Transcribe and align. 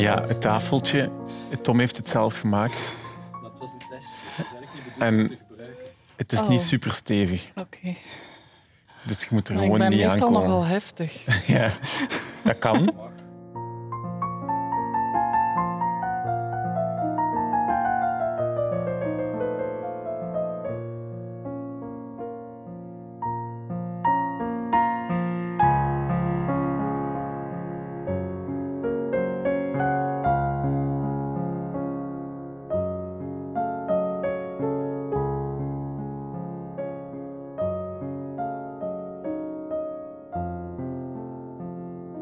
Ja, 0.00 0.22
het 0.22 0.40
tafeltje. 0.40 1.10
Tom 1.62 1.78
heeft 1.78 1.96
het 1.96 2.08
zelf 2.08 2.38
gemaakt. 2.40 2.92
Maar 3.32 3.40
het 3.50 3.58
was 3.58 3.72
een 3.72 3.78
testje. 3.78 4.14
Het 4.36 4.46
is 4.46 4.52
eigenlijk 4.52 4.72
niet 4.74 4.84
bedoeld 4.84 5.02
En- 5.02 5.20
om 5.20 5.28
te 5.28 5.36
gebruiken. 5.48 5.84
Het 6.16 6.32
is 6.32 6.40
Oh. 6.42 6.48
niet 6.48 6.60
super 6.60 6.92
stevig, 6.92 7.50
Oké. 7.56 7.94
dus 9.02 9.20
je 9.20 9.26
moet 9.30 9.48
er 9.48 9.54
Maar 9.54 9.62
ik 9.64 9.70
gewoon 9.70 9.88
ben 9.88 9.98
niet 9.98 10.06
meestal 10.06 10.26
aankomen. 10.26 10.48
nogal 10.48 10.66
heftig. 10.66 11.24
Ja, 11.56 11.70
dat 12.44 12.58
kan. 12.58 12.90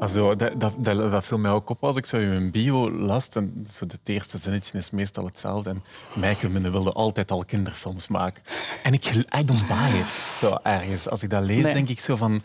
Also, 0.00 0.36
dat, 0.36 0.60
dat, 0.60 0.74
dat, 0.78 1.10
dat 1.10 1.24
viel 1.24 1.38
mij 1.38 1.50
ook 1.50 1.68
op 1.70 1.84
als 1.84 1.96
ik 1.96 2.06
zo 2.06 2.16
in 2.16 2.50
bio 2.50 2.90
las. 2.90 3.28
En 3.28 3.66
zo 3.70 3.84
het 3.86 3.98
eerste 4.04 4.38
zinnetje 4.38 4.78
is 4.78 4.90
meestal 4.90 5.24
hetzelfde. 5.24 5.70
En 5.70 5.82
Mijke 6.14 6.48
Minne 6.48 6.70
wilde 6.70 6.92
altijd 6.92 7.30
al 7.30 7.44
kinderfilms 7.44 8.08
maken. 8.08 8.42
En 8.82 8.92
ik, 8.92 9.04
I 9.14 9.44
don't 9.44 9.66
buy 9.66 9.98
it. 10.00 10.10
Zo 10.40 10.58
ergens. 10.62 11.08
Als 11.08 11.22
ik 11.22 11.30
dat 11.30 11.46
lees, 11.46 11.62
Nee. 11.62 11.72
denk 11.72 11.88
ik 11.88 12.00
zo 12.00 12.16
van... 12.16 12.42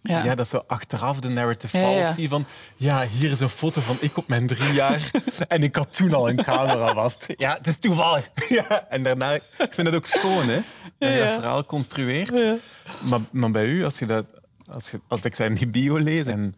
Ja. 0.00 0.24
Ja. 0.24 0.34
dat 0.34 0.44
is 0.44 0.50
zo 0.50 0.64
achteraf 0.66 1.20
de 1.20 1.28
narrative 1.28 1.78
Ja, 1.78 1.88
ja. 1.88 2.00
fallacy 2.02 2.28
van... 2.28 2.44
Ja, 2.76 3.06
hier 3.06 3.30
is 3.30 3.40
een 3.40 3.48
foto 3.48 3.80
van 3.80 3.96
ik 4.00 4.16
op 4.16 4.28
mijn 4.28 4.46
drie 4.46 4.72
jaar. 4.72 5.10
en 5.48 5.62
ik 5.62 5.76
had 5.76 5.96
toen 5.96 6.14
al 6.14 6.28
een 6.28 6.42
camera 6.42 6.92
vast. 6.92 7.26
Ja, 7.36 7.54
het 7.56 7.66
is 7.66 7.76
toevallig. 7.78 8.30
Ja, 8.48 8.86
en 8.88 9.02
daarna... 9.02 9.32
Ik 9.34 9.42
vind 9.70 9.86
het 9.86 9.94
ook 9.94 10.06
schoon, 10.06 10.48
hè. 10.48 10.54
Dat 10.98 11.08
je 11.10 11.18
dat 11.18 11.28
Ja. 11.28 11.34
verhaal 11.34 11.64
construeert. 11.64 12.36
Ja. 12.36 12.56
Maar, 13.02 13.20
maar 13.32 13.50
bij 13.50 13.66
u, 13.66 13.84
als, 13.84 13.98
je 13.98 14.06
dat, 14.06 14.24
als, 14.72 14.90
je, 14.90 15.00
als 15.08 15.20
ik 15.20 15.34
zijn 15.34 15.54
die 15.54 15.66
bio 15.66 15.96
lees, 15.98 16.26
en 16.26 16.54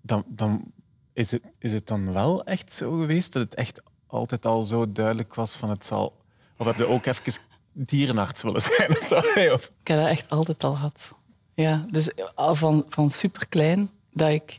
dan, 0.00 0.24
dan 0.26 0.72
is, 1.12 1.30
het, 1.30 1.42
is 1.58 1.72
het 1.72 1.86
dan 1.86 2.12
wel 2.12 2.44
echt 2.44 2.72
zo 2.72 2.90
geweest 2.90 3.32
dat 3.32 3.42
het 3.42 3.54
echt 3.54 3.82
altijd 4.06 4.46
al 4.46 4.62
zo 4.62 4.92
duidelijk 4.92 5.34
was 5.34 5.54
van 5.54 5.70
het 5.70 5.84
zal... 5.84 6.18
Of 6.56 6.66
heb 6.66 6.76
je 6.76 6.86
ook 6.86 7.06
even 7.06 7.42
dierenarts 7.72 8.42
willen 8.42 8.60
zijn? 8.60 8.90
Of 8.90 9.02
zo? 9.02 9.16
Of, 9.54 9.72
Ik 9.80 9.86
heb 9.86 9.98
dat 9.98 10.08
echt 10.08 10.30
altijd 10.30 10.64
al 10.64 10.74
gehad. 10.74 11.10
Ja, 11.54 11.84
dus 11.90 12.10
al 12.34 12.54
van, 12.54 12.84
van 12.88 13.10
super 13.10 13.48
klein 13.48 13.90
dat 14.12 14.30
ik, 14.30 14.58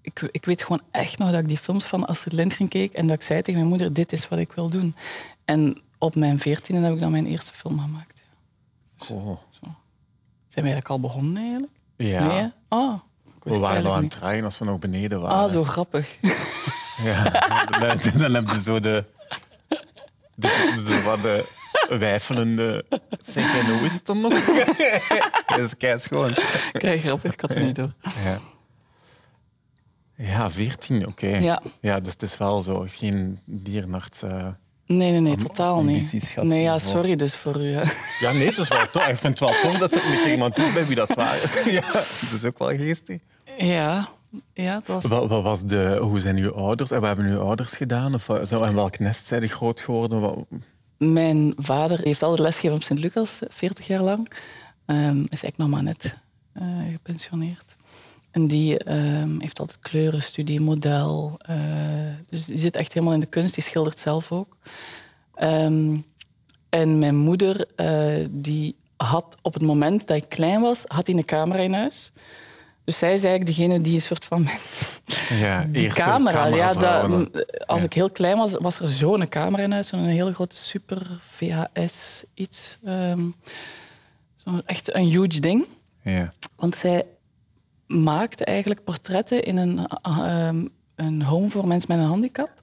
ik. 0.00 0.28
Ik 0.30 0.44
weet 0.44 0.62
gewoon 0.62 0.82
echt 0.90 1.18
nog 1.18 1.30
dat 1.30 1.40
ik 1.40 1.48
die 1.48 1.56
films 1.58 1.84
van 1.84 2.06
Astrid 2.06 2.32
Lindgren 2.32 2.68
keek 2.68 2.92
en 2.92 3.06
dat 3.06 3.16
ik 3.16 3.22
zei 3.22 3.42
tegen 3.42 3.54
mijn 3.54 3.68
moeder: 3.68 3.92
Dit 3.92 4.12
is 4.12 4.28
wat 4.28 4.38
ik 4.38 4.52
wil 4.52 4.68
doen. 4.68 4.94
En 5.44 5.82
op 5.98 6.14
mijn 6.14 6.38
veertiende 6.38 6.82
heb 6.82 6.92
ik 6.94 7.00
dan 7.00 7.10
mijn 7.10 7.26
eerste 7.26 7.52
film 7.52 7.78
gemaakt. 7.78 8.22
Ja. 8.96 9.38
Zijn 10.46 10.64
we 10.64 10.70
eigenlijk 10.70 10.88
al 10.88 11.00
begonnen 11.00 11.36
eigenlijk? 11.36 11.72
Ja, 11.96 12.26
Nee? 12.26 12.52
Oh, 12.68 13.00
we 13.42 13.58
waren 13.58 13.82
nog 13.82 13.94
aan 13.94 14.02
het 14.02 14.10
draaien 14.10 14.44
als 14.44 14.58
we 14.58 14.64
nog 14.64 14.78
beneden 14.78 15.20
waren. 15.20 15.38
Ah, 15.44 15.50
zo 15.50 15.64
grappig. 15.64 16.16
Ja, 17.04 17.22
dan, 17.78 17.98
dan 18.18 18.34
heb 18.34 18.48
je 18.48 18.60
zo 18.60 18.80
de... 18.80 19.04
de, 20.34 20.72
de, 20.86 21.02
wat 21.04 21.22
de 21.22 21.48
wijfelende... 21.98 22.84
Zeg, 23.20 23.66
hoe 23.66 23.80
is 23.80 23.92
het 23.92 24.06
dan 24.06 24.20
nog? 24.20 24.32
dat 25.46 25.58
is 25.58 25.76
kei 25.76 25.98
schoon. 25.98 26.34
Kijk, 26.72 27.00
grappig, 27.00 27.32
ik 27.32 27.40
had 27.40 27.50
het 27.50 27.62
niet 27.62 27.74
door. 27.76 27.92
Ja. 28.24 28.38
Ja, 30.16 30.50
14, 30.50 31.06
oké. 31.06 31.26
Ja. 31.26 31.62
ja, 31.80 32.00
dus 32.00 32.12
het 32.12 32.22
is 32.22 32.36
wel 32.36 32.62
zo. 32.62 32.84
Geen 32.88 33.40
dierenarts. 33.44 34.22
eh. 34.22 34.46
Nee, 34.96 35.10
nee, 35.10 35.20
nee, 35.20 35.32
Am- 35.36 35.46
totaal 35.46 35.82
niet. 35.84 36.34
Nee, 36.42 36.62
ja, 36.62 36.70
hoor. 36.70 36.80
sorry 36.80 37.16
dus 37.16 37.34
voor 37.34 37.60
u. 37.60 37.72
hè. 37.72 37.82
Ja, 38.20 38.32
nee, 38.32 38.46
het 38.46 38.58
is 38.58 38.68
wel 38.68 38.90
tof. 38.92 39.06
Ik 39.06 39.16
vind 39.16 39.38
het 39.38 39.48
wel 39.48 39.60
tof 39.62 39.78
dat 39.78 39.94
er 39.94 40.00
keer 40.00 40.30
iemand 40.32 40.58
is 40.58 40.72
bij 40.72 40.86
wie 40.86 40.96
dat 40.96 41.14
waar 41.14 41.42
is. 41.42 41.54
Ja, 41.72 41.80
dat 41.90 42.32
is 42.34 42.44
ook 42.44 42.58
wel 42.58 42.68
geestig. 42.68 43.18
Ja, 43.58 44.08
ja, 44.54 44.74
het 44.74 44.86
was... 44.86 45.04
Wat, 45.04 45.28
wat 45.28 45.42
was 45.42 45.64
de, 45.64 45.98
hoe 46.00 46.20
zijn 46.20 46.36
uw 46.36 46.52
ouders? 46.54 46.90
En 46.90 47.00
wat 47.00 47.06
hebben 47.16 47.26
uw 47.26 47.40
ouders 47.40 47.72
gedaan? 47.76 48.14
Of 48.14 48.28
zo, 48.46 48.64
in 48.64 48.74
welk 48.74 48.98
nest 48.98 49.26
zijn 49.26 49.40
die 49.40 49.48
groot 49.50 49.80
geworden? 49.80 50.20
Wat- 50.20 50.44
Mijn 50.96 51.52
vader 51.56 51.98
heeft 52.02 52.22
altijd 52.22 52.40
lesgegeven 52.40 52.76
op 52.76 52.82
Sint-Lucas, 52.82 53.38
40 53.48 53.86
jaar 53.86 54.02
lang. 54.02 54.28
Ehm 54.86 55.18
is 55.20 55.42
eigenlijk 55.42 55.56
nog 55.58 55.68
maar 55.68 55.82
net 55.82 56.16
eh, 56.52 56.62
gepensioneerd. 56.92 57.76
En 58.30 58.46
die 58.46 58.78
ehm, 58.78 59.40
heeft 59.40 59.60
altijd 59.60 59.78
kleurenstudie, 59.80 60.60
model. 60.60 61.34
eh, 61.38 61.56
dus 62.28 62.44
die 62.44 62.58
zit 62.58 62.76
echt 62.76 62.92
helemaal 62.92 63.14
in 63.14 63.20
de 63.20 63.26
kunst. 63.26 63.54
Die 63.54 63.64
schildert 63.64 63.98
zelf 63.98 64.32
ook. 64.32 64.56
Ehm, 65.34 65.96
en 66.68 66.98
mijn 66.98 67.16
moeder, 67.16 67.66
eh, 67.76 68.26
die 68.30 68.76
had 68.96 69.36
op 69.42 69.54
het 69.54 69.62
moment 69.62 70.06
dat 70.06 70.16
ik 70.16 70.28
klein 70.28 70.60
was, 70.60 70.84
had 70.86 71.06
hij 71.06 71.16
een 71.16 71.24
camera 71.24 71.62
in 71.62 71.72
huis. 71.74 72.12
Dus 72.84 72.98
zij 72.98 73.12
is 73.12 73.24
eigenlijk 73.24 73.56
degene 73.56 73.80
die 73.80 73.94
een 73.94 74.02
soort 74.02 74.24
van 74.24 74.46
ja, 75.28 75.64
die 75.72 75.88
camera, 75.88 76.46
ja, 76.46 76.72
dat, 76.72 77.10
als 77.66 77.78
Ja. 77.78 77.84
ik 77.84 77.92
heel 77.92 78.10
klein 78.10 78.36
was, 78.36 78.52
was 78.58 78.80
er 78.80 78.88
zo'n 78.88 79.28
camera 79.28 79.62
in 79.62 79.72
huis. 79.72 79.88
Zo'n 79.88 80.04
hele 80.04 80.32
grote 80.34 80.56
super 80.56 81.20
VHS 81.20 82.24
iets. 82.34 82.78
ehm 82.84 83.20
zo 84.44 84.60
echt 84.64 84.94
een 84.94 85.04
huge 85.06 85.40
ding. 85.40 85.66
Ja. 86.02 86.32
Want 86.56 86.76
zij 86.76 87.04
maakte 87.90 88.44
eigenlijk 88.44 88.84
portretten 88.84 89.42
in 89.42 89.56
een, 89.56 89.86
eh, 89.86 90.18
ehm, 90.18 90.66
een 90.94 91.22
home 91.22 91.48
voor 91.48 91.66
mensen 91.66 91.88
met 91.94 91.98
een 92.04 92.10
handicap. 92.10 92.62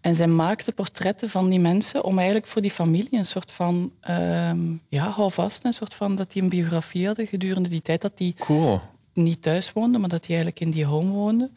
En 0.00 0.14
zij 0.14 0.26
maakte 0.26 0.72
portretten 0.72 1.28
van 1.28 1.48
die 1.48 1.60
mensen 1.60 2.04
om 2.04 2.16
eigenlijk 2.16 2.46
voor 2.46 2.62
die 2.62 2.70
familie 2.70 3.18
een 3.18 3.24
soort 3.24 3.50
van, 3.50 3.92
ehm, 4.00 4.58
ja, 4.88 5.08
hou 5.08 5.32
vast, 5.32 5.64
een 5.64 5.72
soort 5.72 5.94
van 5.94 6.14
dat 6.14 6.32
die 6.32 6.42
een 6.42 6.48
biografie 6.48 7.06
hadden 7.06 7.26
gedurende 7.26 7.68
die 7.68 7.82
tijd 7.82 8.00
dat 8.00 8.16
die 8.18 8.34
Cool. 8.38 8.80
niet 9.12 9.42
thuis 9.42 9.72
woonde, 9.72 9.98
maar 9.98 10.08
dat 10.08 10.26
hij 10.26 10.36
eigenlijk 10.36 10.60
in 10.60 10.70
die 10.70 10.84
home 10.86 11.10
woonde. 11.10 11.50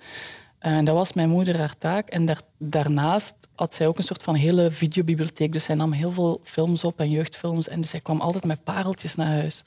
En 0.60 0.86
dat 0.86 0.96
was 0.96 1.14
mijn 1.14 1.30
moeder 1.30 1.58
haar 1.58 1.78
taak. 1.78 2.10
En 2.10 2.26
daar, 2.26 2.42
daarnaast 2.58 3.36
had 3.56 3.74
zij 3.74 3.88
ook 3.88 3.98
een 3.98 4.04
soort 4.04 4.24
van 4.24 4.36
hele 4.36 4.72
videobibliotheek. 4.72 5.52
Dus 5.52 5.64
zij 5.64 5.76
nam 5.76 5.92
heel 5.92 6.12
veel 6.12 6.40
films 6.44 6.84
op 6.84 7.00
en 7.00 7.10
jeugdfilms. 7.10 7.68
En 7.68 7.82
dus 7.82 7.90
zij 7.90 8.00
kwam 8.00 8.22
altijd 8.22 8.46
met 8.46 8.64
pareltjes 8.64 9.16
naar 9.16 9.28
huis. 9.28 9.64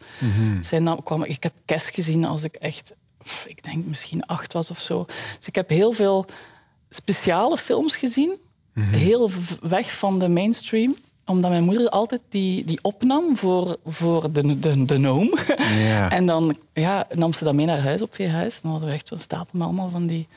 zij 0.60 0.78
nam, 0.78 1.02
kwam, 1.02 1.24
ik 1.24 1.42
heb 1.42 1.52
Kes 1.64 1.90
gezien 1.90 2.24
als 2.24 2.42
ik 2.42 2.54
echt, 2.54 2.92
ik 3.46 3.62
denk 3.62 3.84
misschien 3.86 4.26
acht 4.26 4.52
was 4.52 4.70
of 4.70 4.78
zo. 4.80 5.04
Dus 5.38 5.46
ik 5.46 5.54
heb 5.54 5.68
heel 5.68 5.92
veel 5.92 6.24
speciale 6.90 7.56
films 7.56 7.96
gezien. 7.96 8.32
Heel 8.78 9.28
v- 9.28 9.52
weg 9.60 9.92
van 9.98 10.18
de 10.18 10.28
mainstream 10.28 10.96
omdat 11.26 11.50
mijn 11.50 11.62
moeder 11.64 11.88
altijd 11.88 12.20
die, 12.28 12.64
die 12.64 12.78
opnam 12.82 13.36
voor, 13.36 13.76
voor 13.86 14.32
de, 14.32 14.58
de, 14.58 14.84
de 14.84 14.98
noom. 14.98 15.32
En 16.08 16.26
dan 16.26 16.56
ja, 16.72 17.06
nam 17.14 17.32
ze 17.32 17.44
dat 17.44 17.54
mee 17.54 17.66
naar 17.66 17.80
huis 17.80 18.02
op 18.02 18.14
VHS. 18.14 18.60
Dan 18.62 18.70
hadden 18.70 18.88
we 18.88 18.94
echt 18.94 19.06
zo'n 19.08 19.18
stapel 19.20 19.58
met 19.58 19.62
allemaal 19.62 19.88
van 19.88 20.06
die... 20.06 20.28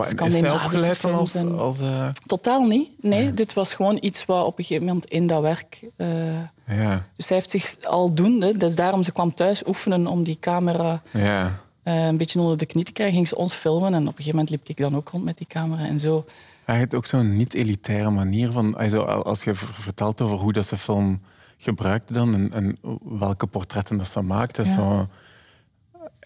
Scandinavische 0.00 0.52
opgeleid 0.52 1.02
dan 1.02 1.14
als... 1.14 1.34
als 1.36 1.80
eh, 1.80 2.08
Totaal 2.26 2.66
niet. 2.66 2.88
Nee, 3.00 3.34
dit 3.34 3.52
was 3.52 3.74
gewoon 3.74 3.98
iets 4.00 4.24
wat 4.24 4.44
op 4.44 4.58
een 4.58 4.64
gegeven 4.64 4.86
moment 4.86 5.04
in 5.04 5.26
dat 5.26 5.42
werk... 5.42 5.80
eh, 5.96 6.40
ja, 6.66 7.06
dus 7.16 7.26
zij 7.26 7.36
heeft 7.36 7.50
zich 7.50 7.76
aldoende... 7.82 8.56
Dus 8.56 8.74
daarom 8.74 9.02
ze 9.02 9.12
kwam 9.12 9.34
thuis 9.34 9.66
oefenen 9.66 10.06
om 10.06 10.22
die 10.22 10.36
camera 10.40 11.02
ja. 11.10 11.60
een 11.82 12.16
beetje 12.16 12.40
onder 12.40 12.56
de 12.56 12.66
knie 12.66 12.84
te 12.84 12.92
krijgen. 12.92 13.14
Ging 13.14 13.28
ze 13.28 13.36
ons 13.36 13.54
filmen 13.54 13.94
en 13.94 14.00
op 14.00 14.06
een 14.06 14.12
gegeven 14.12 14.30
moment 14.30 14.50
liep 14.50 14.68
ik 14.68 14.76
dan 14.76 14.96
ook 14.96 15.08
rond 15.08 15.24
met 15.24 15.38
die 15.38 15.46
camera. 15.46 15.84
En 15.84 16.00
zo. 16.00 16.24
Hij 16.64 16.76
heeft 16.76 16.94
ook 16.94 17.06
zo'n 17.06 17.36
niet-elitaire 17.36 18.10
manier 18.10 18.50
van... 18.52 18.76
Also, 18.76 19.02
als 19.02 19.44
je 19.44 19.54
vertelt 19.54 20.20
over 20.20 20.36
hoe 20.36 20.52
dat 20.52 20.66
ze 20.66 20.76
film 20.76 21.20
gebruikte 21.58 22.12
dan 22.12 22.34
en, 22.34 22.52
en 22.52 22.78
welke 23.18 23.46
portretten 23.46 23.96
dat 23.96 24.10
ze 24.10 24.20
maakte, 24.20 24.68
zo, 24.68 24.80
hij 24.80 25.06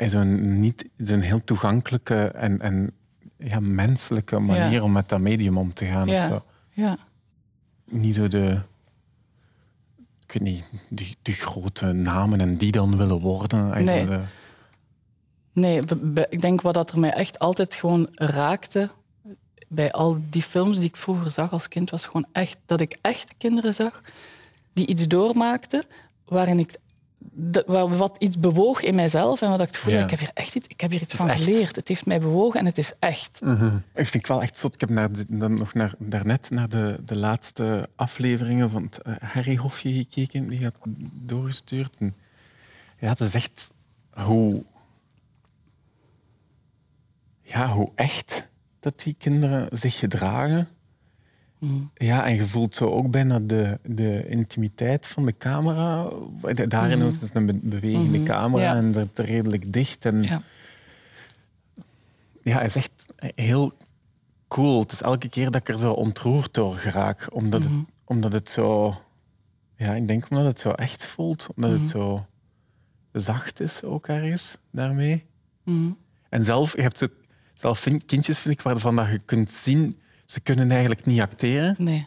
zo'n 0.09 0.61
niet 0.61 0.89
zo'n 0.97 1.21
heel 1.21 1.45
toegankelijke 1.45 2.25
en, 2.25 2.61
en 2.61 2.91
ja, 3.39 3.61
menselijke 3.61 4.39
manier 4.39 4.71
Ja. 4.73 4.83
om 4.83 4.93
met 4.93 5.09
dat 5.09 5.21
medium 5.21 5.57
om 5.59 5.75
te 5.75 5.85
gaan. 5.85 6.09
Of 6.09 6.15
Ja. 6.15 6.27
zo. 6.27 6.43
Ja. 6.71 6.99
Niet 7.85 8.15
zo 8.15 8.29
de... 8.29 8.61
Ik 10.27 10.33
weet 10.41 10.43
niet, 10.53 10.65
die, 10.89 11.17
die 11.23 11.35
grote 11.35 11.93
namen 11.93 12.41
en 12.41 12.57
die 12.57 12.73
dan 12.73 12.97
willen 12.97 13.21
worden. 13.21 13.85
Nee. 13.85 14.07
de- 14.07 14.21
Nee, 15.53 15.83
ik 16.31 16.41
denk 16.41 16.61
wat 16.61 16.75
dat 16.75 16.91
er 16.93 16.99
mij 16.99 17.13
echt 17.13 17.39
altijd 17.39 17.75
gewoon 17.75 18.09
raakte 18.13 18.91
bij 19.69 19.93
al 19.93 20.19
die 20.31 20.43
films 20.43 20.79
die 20.79 20.89
ik 20.89 20.97
vroeger 20.97 21.31
zag 21.31 21.53
als 21.53 21.69
kind, 21.69 21.91
was 21.91 22.05
gewoon 22.05 22.27
echt 22.33 22.57
dat 22.67 22.81
ik 22.81 22.99
echt 23.01 23.35
kinderen 23.39 23.75
zag 23.75 24.03
die 24.73 24.87
iets 24.87 25.07
doormaakten 25.09 25.85
waarin 26.25 26.59
ik 26.59 26.75
de- 27.33 27.65
wat 27.97 28.17
iets 28.19 28.39
bewoog 28.39 28.83
in 28.83 28.95
mijzelf 28.95 29.43
en 29.43 29.51
wat 29.51 29.61
ik 29.61 29.67
het 29.67 29.77
voelde, 29.77 29.99
Ja. 29.99 30.05
ik 30.05 30.11
heb 30.11 30.19
hier 30.19 30.31
echt 30.35 30.55
iets, 30.55 30.67
ik 30.67 30.81
heb 30.81 30.91
hier 30.91 31.03
iets 31.03 31.15
van 31.15 31.29
echt. 31.29 31.43
geleerd. 31.43 31.77
Het 31.77 31.89
heeft 31.89 32.07
mij 32.07 32.21
bewogen 32.21 32.61
en 32.61 32.67
het 32.67 32.79
is 32.79 32.93
echt. 32.99 33.41
Ik 33.95 34.07
vind 34.07 34.13
het 34.13 34.29
wel 34.29 34.43
echt 34.43 34.59
zot. 34.59 34.75
Ik 34.75 34.81
heb 34.81 34.91
naar 34.91 35.13
de, 35.13 35.25
dan 35.29 35.55
nog 35.55 35.75
naar, 35.75 35.95
daarnet 35.99 36.51
naar 36.51 36.69
de, 36.69 36.99
de 37.05 37.17
laatste 37.17 37.89
afleveringen 37.97 38.71
van 38.71 38.83
het 38.83 38.99
eh, 39.03 39.15
Harry 39.21 39.57
Hofje 39.57 39.93
gekeken. 39.93 40.49
Die 40.49 40.63
had 40.65 40.75
doorgestuurd. 41.13 41.97
En 41.99 42.15
ja, 42.99 43.09
het 43.09 43.21
is 43.21 43.35
echt 43.35 43.71
hoe... 44.11 44.65
Ja, 47.43 47.69
hoe 47.69 47.91
echt 47.95 48.49
dat 48.81 49.01
die 49.03 49.15
kinderen 49.19 49.79
zich 49.79 49.99
gedragen. 49.99 50.69
Mhm. 51.63 51.83
Ja, 51.95 52.27
en 52.27 52.35
je 52.35 52.47
voelt 52.47 52.75
zo 52.75 52.91
ook 52.91 53.11
bijna 53.11 53.39
de, 53.41 53.79
de 53.85 54.29
intimiteit 54.29 55.07
van 55.07 55.27
de 55.27 55.35
camera. 55.39 56.09
Daarin 56.69 56.99
Mhm. 56.99 57.07
is 57.07 57.21
het 57.21 57.35
een 57.35 57.47
be- 57.47 57.59
bewegende 57.63 58.19
Mhm. 58.19 58.27
camera 58.27 58.63
Ja. 58.63 58.77
en 58.77 58.93
het 58.93 59.19
redelijk 59.19 59.73
dicht. 59.73 60.05
En 60.05 60.23
ja. 60.23 60.43
Ja. 62.43 62.59
het 62.59 62.67
is 62.67 62.77
echt 62.77 62.91
heel 63.37 63.73
cool. 64.49 64.81
Het 64.81 64.93
is 64.93 65.03
elke 65.03 65.29
keer 65.29 65.45
dat 65.51 65.61
ik 65.61 65.69
er 65.69 65.79
zo 65.79 65.93
ontroerd 65.93 66.55
door 66.55 66.75
geraak. 66.75 67.27
Omdat, 67.33 67.63
het, 67.63 67.73
omdat 68.05 68.33
het 68.33 68.51
zo... 68.51 68.97
Ja, 69.77 69.95
ik 69.95 70.09
denk 70.09 70.27
omdat 70.31 70.45
het 70.47 70.61
zo 70.61 70.71
echt 70.71 71.07
voelt. 71.07 71.47
Omdat 71.57 71.71
het 71.71 71.87
zo 71.87 72.27
zacht 73.13 73.61
is 73.61 73.83
ook 73.83 74.07
ergens 74.09 74.57
daarmee. 74.71 75.25
En 76.29 76.43
zelf, 76.45 76.77
je 76.77 76.83
hebt 76.83 76.99
zo, 76.99 77.07
zelf 77.55 77.79
vind- 77.79 78.05
kindjes, 78.05 78.39
vind 78.39 78.55
ik, 78.55 78.61
waarvan 78.63 78.97
dat 78.97 79.09
je 79.09 79.19
kunt 79.19 79.51
zien... 79.51 79.97
Ze 80.33 80.41
kunnen 80.41 80.71
eigenlijk 80.71 81.07
niet 81.07 81.21
acteren. 81.21 81.75
Nee. 81.79 82.07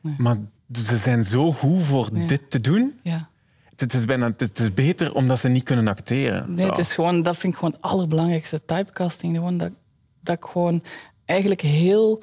Maar 0.00 0.36
ze 0.72 0.96
zijn 0.96 1.24
zo 1.24 1.52
goed 1.52 1.82
voor 1.82 2.08
dit 2.26 2.50
te 2.50 2.60
doen. 2.60 3.00
Ja. 3.02 3.28
Het 3.76 3.94
is, 3.94 4.04
bijna, 4.04 4.34
het 4.36 4.58
is 4.58 4.74
beter 4.74 5.14
omdat 5.14 5.38
ze 5.38 5.48
niet 5.48 5.62
kunnen 5.62 5.88
acteren. 5.88 6.44
Nee, 6.48 6.64
Zo. 6.64 6.70
het 6.70 6.78
is 6.78 6.92
gewoon, 6.92 7.22
dat 7.22 7.36
vind 7.36 7.52
ik 7.52 7.58
gewoon 7.58 7.74
het 7.74 7.82
allerbelangrijkste. 7.82 8.64
Typecasting. 8.64 9.36
Gewoon 9.36 9.56
dat, 9.56 9.72
dat 10.20 10.36
ik 10.36 10.44
gewoon 10.44 10.82
eigenlijk 11.24 11.60
heel 11.60 12.22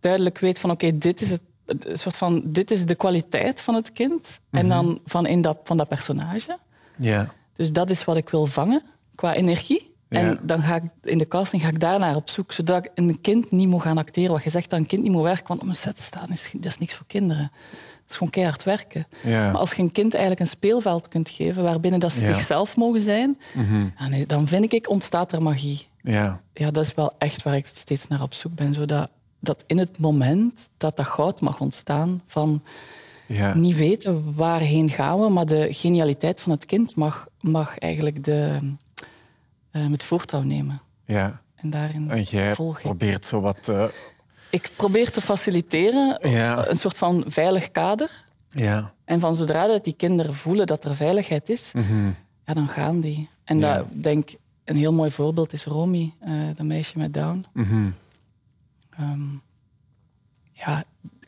duidelijk 0.00 0.38
weet 0.38 0.58
van 0.58 0.70
oké, 0.70 0.98
dit 0.98 1.20
is 1.20 1.30
het. 1.30 1.40
Een 1.64 1.96
soort 1.96 2.16
van, 2.16 2.42
dit 2.44 2.70
is 2.70 2.86
de 2.86 2.94
kwaliteit 2.94 3.60
van 3.60 3.74
het 3.74 3.92
kind. 3.92 4.40
En 4.50 4.68
dan 4.68 5.00
van, 5.04 5.26
in 5.26 5.40
dat, 5.40 5.58
van 5.64 5.76
dat 5.76 5.88
personage. 5.88 6.58
Ja. 6.96 7.32
Dus 7.52 7.72
dat 7.72 7.90
is 7.90 8.04
wat 8.04 8.16
ik 8.16 8.28
wil 8.28 8.46
vangen 8.46 8.82
qua 9.14 9.34
energie. 9.34 9.93
Ja. 10.14 10.20
En 10.20 10.38
dan 10.42 10.60
ga 10.62 10.74
ik 10.76 10.82
in 11.02 11.18
de 11.18 11.28
casting 11.28 11.62
ga 11.62 11.68
ik 11.68 11.80
daarnaar 11.80 12.16
op 12.16 12.30
zoek, 12.30 12.52
zodat 12.52 12.84
ik 12.84 12.90
een 12.94 13.20
kind 13.20 13.50
niet 13.50 13.68
moet 13.68 13.82
gaan 13.82 13.98
acteren. 13.98 14.32
Wat 14.32 14.44
je 14.44 14.50
zegt 14.50 14.70
dat 14.70 14.78
een 14.78 14.86
kind 14.86 15.02
niet 15.02 15.12
moet 15.12 15.22
werken, 15.22 15.48
want 15.48 15.62
op 15.62 15.68
een 15.68 15.74
set 15.74 15.98
staan 15.98 16.28
is, 16.30 16.50
dat 16.52 16.64
is 16.64 16.78
niks 16.78 16.94
voor 16.94 17.06
kinderen. 17.06 17.50
Dat 17.52 18.10
is 18.12 18.14
gewoon 18.16 18.30
keihard 18.30 18.62
werken. 18.64 19.06
Ja. 19.22 19.50
Maar 19.50 19.60
als 19.60 19.72
je 19.72 19.82
een 19.82 19.92
kind 19.92 20.12
eigenlijk 20.12 20.40
een 20.40 20.46
speelveld 20.56 21.08
kunt 21.08 21.28
geven 21.28 21.62
waarbinnen 21.62 22.00
dat 22.00 22.12
ze 22.12 22.20
Ja. 22.20 22.26
zichzelf 22.26 22.76
mogen 22.76 23.02
zijn, 23.02 23.38
Mhm. 23.54 24.26
dan 24.26 24.46
vind 24.46 24.72
ik, 24.72 24.88
ontstaat 24.90 25.32
er 25.32 25.42
magie. 25.42 25.86
ja. 26.02 26.40
Ja, 26.54 26.70
dat 26.70 26.84
is 26.84 26.94
wel 26.94 27.12
echt 27.18 27.42
waar 27.42 27.56
ik 27.56 27.66
steeds 27.66 28.08
naar 28.08 28.22
op 28.22 28.34
zoek 28.34 28.54
ben. 28.54 28.74
Zodat 28.74 29.08
dat 29.40 29.64
in 29.66 29.78
het 29.78 29.98
moment 29.98 30.68
dat 30.76 30.96
dat 30.96 31.06
goud 31.06 31.40
mag 31.40 31.60
ontstaan 31.60 32.22
van 32.26 32.62
Ja. 33.26 33.54
niet 33.54 33.76
weten 33.76 34.34
waarheen 34.34 34.88
gaan 34.90 35.20
we, 35.20 35.28
maar 35.28 35.46
de 35.46 35.66
genialiteit 35.70 36.40
van 36.40 36.52
het 36.52 36.66
kind 36.66 36.96
mag, 36.96 37.26
mag 37.40 37.78
eigenlijk 37.78 38.24
de, 38.24 38.58
eh, 39.74 39.90
het 39.90 40.02
voortouw 40.02 40.42
nemen. 40.42 40.80
ja. 41.04 41.42
En 41.54 41.70
daarin 41.70 42.10
En 42.10 42.22
jij 42.22 42.54
volg 42.54 42.76
ik. 42.76 42.82
probeert 42.82 43.24
zo 43.24 43.40
wat... 43.40 43.68
eh, 43.68 43.84
Ik 44.50 44.70
probeer 44.76 45.10
te 45.10 45.20
faciliteren, 45.20 46.30
Ja. 46.30 46.68
een 46.68 46.76
soort 46.76 46.96
van 46.96 47.24
veilig 47.26 47.70
kader. 47.70 48.24
ja. 48.50 48.92
En 49.04 49.20
van 49.20 49.34
zodra 49.34 49.66
dat 49.66 49.84
die 49.84 49.92
kinderen 49.96 50.34
voelen 50.34 50.66
dat 50.66 50.84
er 50.84 50.94
veiligheid 50.94 51.48
is, 51.48 51.72
Mhm. 51.72 52.06
ja, 52.44 52.54
dan 52.54 52.68
gaan 52.68 53.00
die. 53.00 53.28
En 53.44 53.58
Ja. 53.58 53.76
dat 53.76 53.86
denk 53.92 54.30
een 54.64 54.76
heel 54.76 54.92
mooi 54.92 55.10
voorbeeld 55.10 55.52
is 55.52 55.64
Romy, 55.64 56.12
eh 56.20 56.32
dat 56.54 56.66
meisje 56.66 56.98
met 56.98 57.14
Down. 57.14 57.44
Mhm. 57.52 57.90
Ehm, 58.90 59.28
ja, 60.52 60.84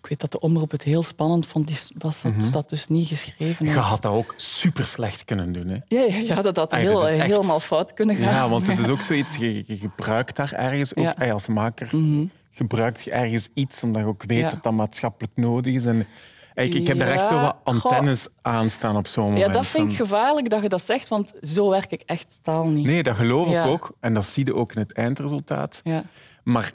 ik 0.06 0.12
weet 0.12 0.30
dat 0.30 0.40
de 0.40 0.46
omroep 0.46 0.70
het 0.70 0.82
heel 0.82 1.02
spannend 1.02 1.46
vond. 1.46 1.66
Die 1.66 1.76
was 1.98 2.22
dat, 2.22 2.32
dat 2.52 2.68
dus 2.68 2.88
niet 2.88 3.06
geschreven. 3.08 3.66
Je 3.66 3.72
had 3.78 4.02
dat 4.02 4.12
ook 4.12 4.34
super 4.36 4.84
slecht 4.84 5.24
kunnen 5.24 5.52
doen. 5.52 5.68
Hè? 5.68 5.76
Ja, 5.88 6.00
ja, 6.00 6.16
ja, 6.34 6.42
dat 6.42 6.56
had 6.56 6.72
Ay, 6.72 6.80
heel, 6.80 7.00
dat 7.00 7.10
echt- 7.10 7.22
helemaal 7.22 7.60
fout 7.60 7.94
kunnen 7.94 8.16
gaan. 8.16 8.32
Ja, 8.32 8.48
want 8.48 8.66
het 8.66 8.78
is 8.78 8.88
ook 8.94 9.00
zoiets, 9.00 9.36
je, 9.36 9.64
je 9.66 9.76
gebruikt 9.78 10.36
daar 10.36 10.52
ergens 10.52 10.94
ook, 10.96 11.04
Ja. 11.18 11.30
als 11.30 11.48
maker, 11.48 11.88
Mhm. 11.92 12.24
gebruikt 12.50 13.02
je 13.04 13.10
ergens 13.10 13.48
iets 13.54 13.82
omdat 13.82 14.02
je 14.02 14.08
ook 14.08 14.22
weet 14.26 14.38
Ja. 14.38 14.48
dat 14.48 14.62
dat 14.62 14.72
maatschappelijk 14.72 15.32
nodig 15.36 15.74
is. 15.74 15.84
En, 15.84 16.06
ik, 16.54 16.74
ik 16.74 16.86
heb 16.86 16.98
daar 16.98 17.08
echt 17.08 17.28
zo 17.28 17.40
wat 17.40 17.56
antennes 17.64 18.28
aan 18.42 18.70
staan 18.70 18.96
op 18.96 19.06
zo'n 19.06 19.24
moment. 19.24 19.42
Ja, 19.46 19.52
dat 19.52 19.66
vind 19.66 19.90
ik 19.90 19.96
gevaarlijk 19.96 20.50
dat 20.50 20.62
je 20.62 20.68
dat 20.68 20.82
zegt, 20.82 21.08
want 21.08 21.32
zo 21.40 21.70
werk 21.70 21.92
ik 21.92 22.02
echt 22.06 22.38
totaal 22.42 22.66
niet. 22.66 22.86
Nee, 22.86 23.02
dat 23.02 23.16
geloof 23.16 23.48
ik 23.48 23.64
ook. 23.64 23.96
En 24.00 24.14
dat 24.14 24.26
zie 24.26 24.44
je 24.46 24.54
ook 24.54 24.72
in 24.72 24.80
het 24.80 24.92
eindresultaat. 24.94 25.80
Ja, 25.84 26.04
Maar 26.44 26.72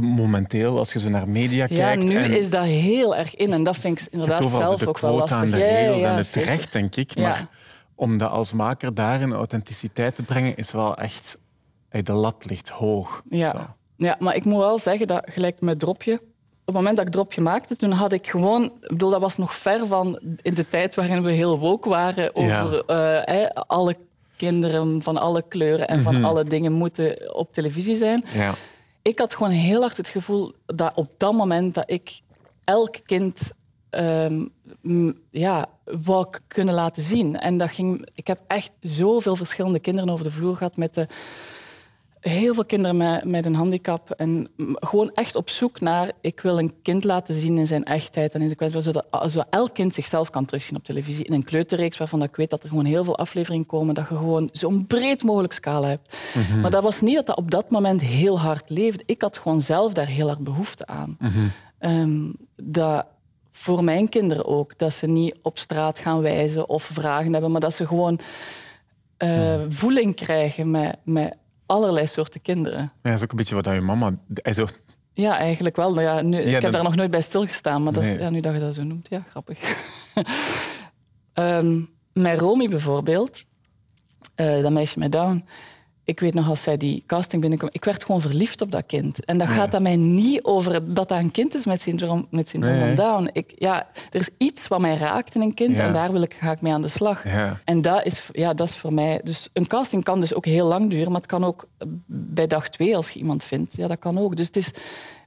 momenteel, 0.00 0.78
als 0.78 0.92
je 0.92 0.98
zo 0.98 1.08
naar 1.08 1.28
media 1.28 1.66
ja 1.68 1.76
kijkt... 1.76 2.08
nu 2.08 2.16
en 2.16 2.32
is 2.32 2.50
dat 2.50 2.64
heel 2.64 3.16
erg 3.16 3.34
in 3.36 3.52
en 3.52 3.62
dat 3.62 3.76
vind 3.76 4.00
ik 4.00 4.06
inderdaad 4.10 4.50
zelf 4.50 4.86
ook 4.86 4.98
wel 4.98 5.14
lastig. 5.14 5.42
en 5.42 5.50
de 5.50 5.56
Ja, 5.56 5.64
ja, 5.66 5.76
regels 5.76 6.00
ja, 6.00 6.10
en 6.10 6.16
het 6.16 6.26
zeker. 6.26 6.48
recht, 6.48 6.72
denk 6.72 6.96
ik. 6.96 7.14
Ja. 7.14 7.22
Maar 7.22 7.46
om 7.94 8.18
dat 8.18 8.30
als 8.30 8.52
maker 8.52 8.94
daarin 8.94 9.32
authenticiteit 9.32 10.14
te 10.16 10.22
brengen, 10.22 10.56
is 10.56 10.72
wel 10.72 10.96
echt... 10.96 11.38
de 11.88 12.12
lat 12.12 12.44
ligt 12.44 12.68
hoog. 12.68 13.22
Zo. 13.30 13.36
Ja. 13.36 13.76
ja, 13.96 14.16
maar 14.18 14.34
ik 14.34 14.44
moet 14.44 14.58
wel 14.58 14.78
zeggen 14.78 15.06
dat 15.06 15.22
gelijk 15.24 15.60
met 15.60 15.78
Dropje. 15.78 16.12
Op 16.14 16.74
het 16.74 16.74
moment 16.74 16.96
dat 16.96 17.06
ik 17.06 17.12
Dropje 17.12 17.40
maakte, 17.40 17.76
toen 17.76 17.90
had 17.92 18.12
ik 18.12 18.26
gewoon... 18.28 18.64
Ik 18.64 18.88
bedoel, 18.88 19.10
dat 19.10 19.20
was 19.20 19.36
nog 19.36 19.54
ver 19.54 19.86
van 19.86 20.18
in 20.42 20.54
de 20.54 20.68
tijd 20.68 20.94
waarin 20.94 21.22
we 21.22 21.32
heel 21.32 21.58
woke 21.58 21.88
waren 21.88 22.34
over 22.36 22.84
eh, 22.84 23.46
alle 23.54 23.96
kinderen 24.36 25.02
van 25.02 25.16
alle 25.16 25.44
kleuren 25.48 25.88
en 25.88 26.02
van 26.02 26.24
alle 26.24 26.44
dingen 26.44 26.72
moeten 26.72 27.34
op 27.34 27.52
televisie 27.52 27.96
zijn. 27.96 28.24
Ja. 28.32 28.54
Ik 29.04 29.18
had 29.18 29.34
gewoon 29.34 29.52
heel 29.52 29.80
hard 29.80 29.96
het 29.96 30.08
gevoel 30.08 30.52
dat 30.66 30.94
op 30.94 31.10
dat 31.16 31.32
moment 31.32 31.74
dat 31.74 31.90
ik 31.90 32.20
elk 32.64 32.96
kind 33.04 33.52
ehm, 33.90 34.44
m, 34.80 35.12
ja, 35.30 35.68
wou 35.84 36.26
kunnen 36.46 36.74
laten 36.74 37.02
zien. 37.02 37.38
En 37.38 37.56
dat 37.56 37.70
ging, 37.70 38.08
ik 38.14 38.26
heb 38.26 38.40
echt 38.46 38.72
zoveel 38.80 39.36
verschillende 39.36 39.78
kinderen 39.78 40.10
over 40.10 40.24
de 40.24 40.30
vloer 40.30 40.56
gehad 40.56 40.76
met 40.76 40.94
de, 40.94 41.06
heel 42.30 42.54
veel 42.54 42.64
kinderen 42.64 42.96
met, 42.96 43.24
met 43.24 43.46
een 43.46 43.54
handicap. 43.54 44.10
En 44.10 44.48
gewoon 44.74 45.10
echt 45.14 45.34
op 45.34 45.50
zoek 45.50 45.80
naar, 45.80 46.10
ik 46.20 46.40
wil 46.40 46.58
een 46.58 46.72
kind 46.82 47.04
laten 47.04 47.34
zien 47.34 47.58
in 47.58 47.66
zijn 47.66 47.84
echtheid 47.84 48.34
en 48.34 48.40
in 48.40 48.46
zijn 48.46 48.58
kwetsbaarheid, 48.58 48.94
zodat, 48.94 49.30
zodat 49.32 49.46
elk 49.50 49.74
kind 49.74 49.94
zichzelf 49.94 50.30
kan 50.30 50.44
terugzien 50.44 50.76
op 50.76 50.84
televisie. 50.84 51.24
In 51.24 51.32
een 51.32 51.44
kleuterreeks 51.44 51.96
waarvan 51.96 52.22
ik 52.22 52.36
weet 52.36 52.50
dat 52.50 52.62
er 52.62 52.68
gewoon 52.68 52.84
heel 52.84 53.04
veel 53.04 53.18
afleveringen 53.18 53.66
komen, 53.66 53.94
dat 53.94 54.08
je 54.08 54.16
gewoon 54.16 54.48
zo'n 54.52 54.86
breed 54.86 55.22
mogelijk 55.22 55.52
scala 55.52 55.88
hebt. 55.88 56.16
Maar 56.60 56.70
dat 56.70 56.82
was 56.82 57.00
niet 57.00 57.14
dat 57.14 57.26
dat 57.26 57.36
op 57.36 57.50
dat 57.50 57.70
moment 57.70 58.00
heel 58.00 58.40
hard 58.40 58.70
leefde. 58.70 59.02
Ik 59.06 59.22
had 59.22 59.38
gewoon 59.38 59.60
zelf 59.60 59.92
daar 59.92 60.06
heel 60.06 60.26
hard 60.26 60.44
behoefte 60.44 60.86
aan. 60.86 61.16
Ehm, 61.78 62.30
dat 62.56 63.06
voor 63.50 63.84
mijn 63.84 64.08
kinderen 64.08 64.46
ook, 64.46 64.78
dat 64.78 64.92
ze 64.92 65.06
niet 65.06 65.36
op 65.42 65.58
straat 65.58 65.98
gaan 65.98 66.20
wijzen 66.20 66.68
of 66.68 66.82
vragen 66.82 67.32
hebben, 67.32 67.50
maar 67.50 67.60
dat 67.60 67.74
ze 67.74 67.86
gewoon 67.86 68.20
eh, 69.16 69.60
voeling 69.68 70.14
krijgen 70.14 70.70
met, 70.70 70.96
met 71.04 71.34
allerlei 71.66 72.06
soorten 72.06 72.42
kinderen. 72.42 72.80
Ja, 72.80 72.90
dat 73.02 73.12
is 73.14 73.22
ook 73.22 73.30
een 73.30 73.36
beetje 73.36 73.54
wat 73.54 73.64
je 73.64 73.80
mama... 73.80 74.14
Ja, 75.12 75.38
eigenlijk 75.38 75.76
wel. 75.76 76.00
Ja, 76.00 76.20
nu, 76.22 76.38
ik 76.38 76.52
heb 76.52 76.62
dat- 76.62 76.72
daar 76.72 76.82
nog 76.82 76.96
nooit 76.96 77.10
bij 77.10 77.20
stilgestaan. 77.22 77.82
Maar 77.82 77.92
dat 77.92 78.02
is, 78.02 78.08
Nee. 78.08 78.18
ja, 78.18 78.30
nu 78.30 78.40
dat 78.40 78.54
je 78.54 78.60
dat 78.60 78.74
zo 78.74 78.82
noemt, 78.82 79.06
ja, 79.10 79.24
grappig. 79.30 79.58
Ehm, 81.32 81.80
met 82.12 82.38
Romy 82.38 82.68
bijvoorbeeld, 82.68 83.44
eh, 84.34 84.62
dat 84.62 84.72
meisje 84.72 84.98
met 84.98 85.12
Down. 85.12 85.44
Ik 86.04 86.20
weet 86.20 86.34
nog 86.34 86.48
als 86.48 86.62
zij 86.62 86.76
die 86.76 87.02
casting 87.06 87.40
binnenkwam, 87.40 87.70
ik 87.72 87.84
werd 87.84 88.04
gewoon 88.04 88.20
verliefd 88.20 88.60
op 88.60 88.70
dat 88.70 88.86
kind. 88.86 89.24
En 89.24 89.38
dat 89.38 89.48
gaat 89.48 89.74
aan 89.74 89.82
mij 89.82 89.96
niet 89.96 90.42
over 90.42 90.72
dat 90.94 91.08
dat 91.08 91.18
een 91.18 91.30
kind 91.30 91.54
is 91.54 91.66
met 91.66 91.82
syndroom, 91.82 92.26
met 92.30 92.48
syndroom 92.48 92.78
nee. 92.78 92.94
Down. 92.94 93.28
Ik, 93.32 93.52
ja, 93.56 93.86
er 94.10 94.20
is 94.20 94.28
iets 94.38 94.68
wat 94.68 94.80
mij 94.80 94.96
raakt 94.96 95.34
in 95.34 95.40
een 95.40 95.54
kind 95.54 95.76
Ja. 95.76 95.86
en 95.86 95.92
daar 95.92 96.12
wil 96.12 96.22
ik, 96.22 96.34
ga 96.34 96.50
ik 96.50 96.60
mee 96.60 96.72
aan 96.72 96.82
de 96.82 96.88
slag. 96.88 97.24
ja. 97.24 97.60
En 97.64 97.82
dat 97.82 98.04
is, 98.04 98.28
ja, 98.32 98.54
dat 98.54 98.68
is 98.68 98.76
voor 98.76 98.94
mij... 98.94 99.20
Dus 99.22 99.48
een 99.52 99.66
casting 99.66 100.04
kan 100.04 100.20
dus 100.20 100.34
ook 100.34 100.44
heel 100.44 100.66
lang 100.66 100.90
duren, 100.90 101.06
maar 101.12 101.20
het 101.20 101.30
kan 101.30 101.44
ook 101.44 101.68
bij 102.06 102.46
dag 102.46 102.68
twee 102.68 102.96
als 102.96 103.10
je 103.10 103.18
iemand 103.18 103.44
vindt. 103.44 103.76
Ja, 103.76 103.86
dat 103.86 103.98
kan 103.98 104.18
ook. 104.18 104.36
Dus 104.36 104.46
het 104.46 104.56
is, 104.56 104.70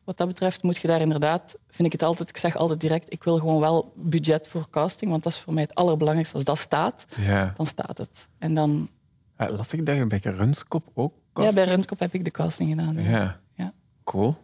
wat 0.04 0.18
dat 0.18 0.28
betreft 0.28 0.64
moet 0.64 0.78
je 0.78 0.88
daar 0.88 1.02
inderdaad... 1.02 1.56
Vind 1.70 1.88
ik 1.88 2.00
het 2.00 2.04
altijd... 2.10 2.30
Ik 2.30 2.38
zeg 2.38 2.56
altijd 2.56 2.80
direct, 2.80 3.14
ik 3.14 3.24
wil 3.24 3.38
gewoon 3.38 3.60
wel 3.60 3.92
budget 3.96 4.48
voor 4.48 4.70
casting, 4.70 5.12
want 5.12 5.24
dat 5.24 5.34
is 5.34 5.40
voor 5.40 5.54
mij 5.54 5.64
het 5.64 5.76
allerbelangrijkste. 5.76 6.36
Als 6.36 6.46
dat 6.46 6.58
staat, 6.58 7.06
ja. 7.16 7.54
dan 7.56 7.66
staat 7.66 7.98
het. 7.98 8.28
En 8.40 8.54
dan... 8.54 8.90
Eh, 9.38 9.50
Las 9.50 9.74
ik 9.74 9.86
dat 9.86 9.96
je 9.96 10.08
bij 10.08 10.20
Runskop 10.24 10.84
ook 10.94 11.14
Ja, 11.14 11.20
casting? 11.34 11.66
bij 11.66 11.74
Rundkop 11.74 12.00
heb 12.00 12.14
ik 12.14 12.24
de 12.24 12.32
casting 12.32 12.70
gedaan. 12.70 12.94
Ja. 12.94 13.10
Ja, 13.10 13.40
Ja. 13.56 13.74
cool. 14.04 14.38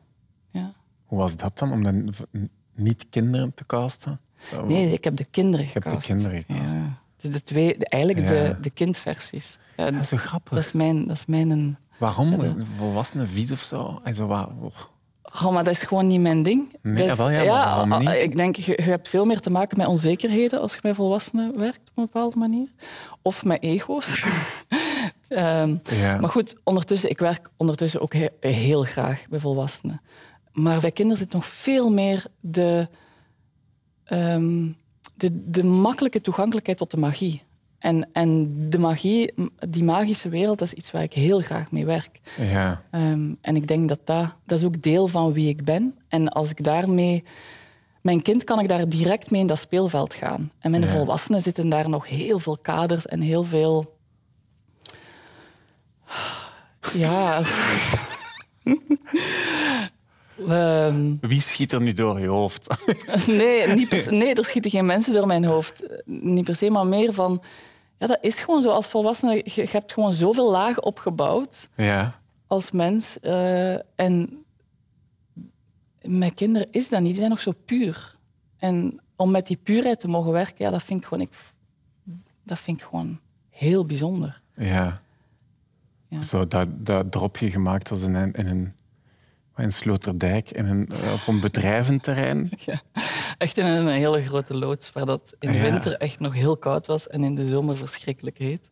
Ja. 0.51 0.73
Hoe 1.03 1.17
was 1.19 1.37
dat 1.37 1.57
dan, 1.57 1.71
om 1.71 1.83
dan 1.83 2.13
niet 2.75 3.05
kinderen 3.09 3.53
te 3.53 3.65
casten? 3.65 4.19
Zo, 4.49 4.65
Nee, 4.65 4.91
ik 4.91 5.03
heb 5.03 5.15
de 5.15 5.25
kinderen 5.25 5.65
hebt 5.65 5.83
de 5.83 5.89
gecast. 5.89 6.05
kinderen 6.07 6.43
gecast. 6.47 6.73
Ja. 6.73 7.01
Dus 7.17 7.29
de 7.31 7.43
twee, 7.43 7.77
de- 7.77 7.87
eigenlijk 7.87 8.29
Ja. 8.29 8.33
de, 8.53 8.57
de 8.61 8.69
kindversies. 8.69 9.57
Ja, 9.77 9.91
Dat 9.91 10.01
is 10.01 10.07
zo 10.07 10.17
grappig. 10.17 10.53
dat 10.53 10.63
is 10.63 10.71
mijn... 10.71 11.07
Dat 11.07 11.15
is 11.17 11.25
mijn 11.25 11.77
Waarom? 11.97 12.31
Ja, 12.31 12.37
dat- 12.37 12.55
Volwassenen 12.77 13.27
vies 13.27 13.51
of 13.51 13.59
zo? 13.61 13.99
En 14.03 14.15
zo 14.15 14.27
wat, 14.27 14.49
oh. 14.61 15.51
Maar 15.51 15.63
dat 15.63 15.73
is 15.73 15.83
gewoon 15.83 16.07
niet 16.07 16.21
mijn 16.21 16.43
ding. 16.43 16.75
Nee, 16.81 17.05
is- 17.05 17.17
wel 17.17 17.29
ja, 17.29 17.37
maar 17.43 17.47
waarom 17.47 17.91
ah, 17.91 17.99
niet? 17.99 18.09
Ik 18.09 18.35
denk, 18.35 18.55
je, 18.55 18.71
je 18.75 18.81
hebt 18.89 19.07
veel 19.09 19.25
meer 19.25 19.39
te 19.39 19.49
maken 19.49 19.77
met 19.77 19.87
onzekerheden 19.87 20.61
als 20.61 20.73
je 20.73 20.79
met 20.83 20.95
volwassenen 20.95 21.59
werkt 21.59 21.79
op 21.89 21.97
een 21.97 22.03
bepaalde 22.03 22.37
manier. 22.37 22.67
Of 23.21 23.43
met 23.43 23.63
ego's. 23.63 24.23
Ehm, 25.27 25.75
Ja. 25.95 26.19
Maar 26.19 26.29
goed, 26.29 26.55
ondertussen, 26.63 27.09
ik 27.09 27.19
werk 27.19 27.49
ondertussen 27.57 28.01
ook 28.01 28.13
he- 28.13 28.27
heel 28.39 28.83
graag 28.83 29.25
bij 29.29 29.39
volwassenen. 29.39 30.01
Maar 30.51 30.79
bij 30.79 30.91
kinderen 30.91 31.21
zit 31.23 31.33
nog 31.33 31.45
veel 31.45 31.89
meer 31.91 32.25
de, 32.39 32.87
ehm, 34.03 34.67
de, 35.15 35.49
de 35.49 35.63
makkelijke 35.63 36.21
toegankelijkheid 36.21 36.77
tot 36.77 36.91
de 36.91 36.97
magie. 36.97 37.41
En, 37.79 38.09
en 38.13 38.55
de 38.69 38.77
magie, 38.79 39.33
die 39.69 39.83
magische 39.83 40.29
wereld, 40.29 40.59
dat 40.59 40.67
is 40.67 40.73
iets 40.73 40.91
waar 40.91 41.03
ik 41.03 41.13
heel 41.13 41.41
graag 41.41 41.71
mee 41.71 41.85
werk. 41.85 42.19
Ja. 42.37 42.81
Ehm, 42.91 43.33
en 43.41 43.55
ik 43.55 43.67
denk 43.67 43.89
dat, 43.89 43.99
dat 44.03 44.37
dat 44.45 44.59
is 44.59 44.65
ook 44.65 44.81
deel 44.81 45.07
van 45.07 45.33
wie 45.33 45.47
ik 45.49 45.63
ben. 45.63 45.95
En 46.07 46.29
als 46.29 46.49
ik 46.49 46.63
daarmee... 46.63 47.23
Mijn 48.01 48.21
kind 48.21 48.43
kan 48.43 48.59
ik 48.59 48.67
daar 48.67 48.89
direct 48.89 49.31
mee 49.31 49.41
in 49.41 49.47
dat 49.47 49.59
speelveld 49.59 50.13
gaan. 50.13 50.51
En 50.59 50.71
mijn 50.71 50.83
Ja. 50.83 50.89
volwassenen 50.89 51.41
zitten 51.41 51.69
daar 51.69 51.89
nog 51.89 52.07
heel 52.07 52.39
veel 52.39 52.57
kaders 52.61 53.05
en 53.05 53.21
heel 53.21 53.43
veel... 53.43 53.92
Ja... 56.93 57.41
Ehm, 60.47 61.15
Wie 61.21 61.41
schiet 61.41 61.71
er 61.71 61.81
nu 61.81 61.93
door 61.93 62.19
je 62.19 62.27
hoofd? 62.27 62.67
nee, 63.27 63.67
niet 63.67 63.89
per 63.89 64.13
nee, 64.13 64.33
er 64.33 64.45
schieten 64.45 64.71
geen 64.71 64.85
mensen 64.85 65.13
door 65.13 65.27
mijn 65.27 65.45
hoofd. 65.45 65.83
Niet 66.05 66.45
per 66.45 66.55
se, 66.55 66.69
maar 66.69 66.87
meer 66.87 67.13
van... 67.13 67.43
Ja, 67.97 68.07
dat 68.07 68.17
is 68.21 68.39
gewoon 68.39 68.61
zo. 68.61 68.69
Als 68.69 68.87
volwassene, 68.87 69.35
je, 69.35 69.61
je 69.61 69.67
hebt 69.71 69.93
gewoon 69.93 70.13
zoveel 70.13 70.51
lagen 70.51 70.83
opgebouwd 70.83 71.69
ja. 71.75 72.19
als 72.47 72.71
mens. 72.71 73.19
eh, 73.19 73.73
en 73.95 74.43
met 76.01 76.33
kinderen 76.33 76.67
is 76.71 76.89
dat 76.89 76.99
niet. 76.99 77.09
Die 77.09 77.17
zijn 77.17 77.29
nog 77.29 77.39
zo 77.39 77.53
puur. 77.65 78.15
En 78.57 79.01
om 79.15 79.31
met 79.31 79.47
die 79.47 79.59
puurheid 79.63 79.99
te 79.99 80.07
mogen 80.07 80.31
werken, 80.31 80.65
ja, 80.65 80.71
dat 80.71 80.83
vind 80.83 80.99
ik 80.99 81.07
gewoon, 81.07 81.23
ik, 81.23 81.33
dat 82.43 82.59
vind 82.59 82.77
ik 82.77 82.83
gewoon 82.83 83.19
heel 83.49 83.85
bijzonder. 83.85 84.41
Ja. 84.55 85.01
Ja. 86.13 86.21
Zo, 86.21 86.47
dat, 86.47 86.67
dat 86.71 87.11
dropje 87.11 87.51
gemaakt 87.51 87.89
was 87.89 88.01
in 88.01 88.13
een, 88.15 88.33
in 88.33 88.47
een, 88.47 88.73
in 89.57 89.71
Sloterdijk, 89.71 90.51
in 90.51 90.65
een, 90.65 90.89
eh, 90.89 91.13
op 91.13 91.27
een 91.27 91.39
bedrijventerrein. 91.39 92.49
Echt 93.37 93.57
in 93.57 93.65
een 93.65 93.87
hele 93.87 94.23
grote 94.23 94.53
loods, 94.57 94.91
waar 94.91 95.05
dat 95.05 95.33
in 95.39 95.51
de 95.51 95.57
Ja. 95.57 95.63
winter 95.63 95.93
echt 95.97 96.19
nog 96.19 96.33
heel 96.33 96.57
koud 96.57 96.85
was 96.87 97.07
en 97.07 97.23
in 97.23 97.35
de 97.35 97.47
zomer 97.47 97.77
verschrikkelijk 97.77 98.37
heet. 98.37 98.67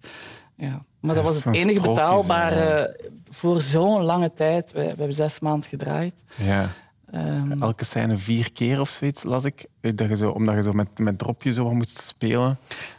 Ja. 0.56 0.86
Maar 1.00 1.16
dat 1.16 1.24
Ja, 1.26 1.32
was 1.32 1.44
het 1.44 1.56
enige 1.56 1.80
sprookjes, 1.80 2.06
betaalbare 2.06 3.00
voor 3.30 3.62
zo'n 3.62 4.02
lange 4.04 4.34
tijd. 4.34 4.72
We, 4.72 4.80
we 4.82 4.88
hebben 4.88 5.14
zes 5.14 5.40
maanden 5.40 5.70
gedraaid. 5.70 6.24
Ja. 6.36 6.70
Ehm, 7.12 7.62
Elke 7.62 7.86
scène 7.86 8.18
vier 8.18 8.52
keer 8.52 8.80
of 8.80 8.90
zoiets, 8.90 9.24
las 9.24 9.44
ik. 9.44 9.66
Dat 9.82 10.08
je 10.08 10.16
zo, 10.16 10.30
omdat 10.30 10.56
je 10.56 10.62
zo 10.62 10.72
met, 10.72 11.00
met 11.00 11.18
dropje 11.18 11.52
zo 11.52 11.74
moest 11.74 12.00
spelen. 12.02 12.58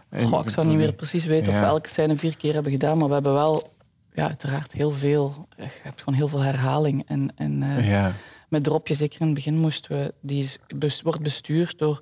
En- 0.08 0.26
goh, 0.26 0.44
ik 0.44 0.50
zou 0.50 0.66
niet 0.66 0.76
meer 0.76 0.92
precies 0.92 1.24
weten 1.24 1.48
of 1.48 1.54
Ja. 1.54 1.60
we 1.60 1.66
elke 1.66 1.88
scène 1.88 2.16
vier 2.16 2.36
keer 2.36 2.52
hebben 2.54 2.72
gedaan, 2.72 2.98
maar 2.98 3.08
we 3.08 3.14
hebben 3.14 3.32
wel 3.32 3.71
ja, 4.14 4.28
uiteraard 4.28 4.72
heel 4.72 4.90
veel. 4.90 5.46
Je 5.56 5.68
hebt 5.82 5.98
gewoon 6.02 6.18
heel 6.18 6.28
veel 6.28 6.40
herhaling. 6.40 7.04
En, 7.06 7.32
en 7.36 7.62
eh, 7.62 7.88
Ja. 7.88 8.12
met 8.48 8.64
dropje, 8.64 8.94
zeker 8.94 9.20
in 9.20 9.26
het 9.26 9.34
begin, 9.34 9.58
moesten 9.58 9.96
we... 9.98 10.14
Die 10.20 10.38
is, 10.38 10.58
bes- 10.76 11.02
wordt 11.02 11.20
bestuurd 11.22 11.78
door 11.78 12.00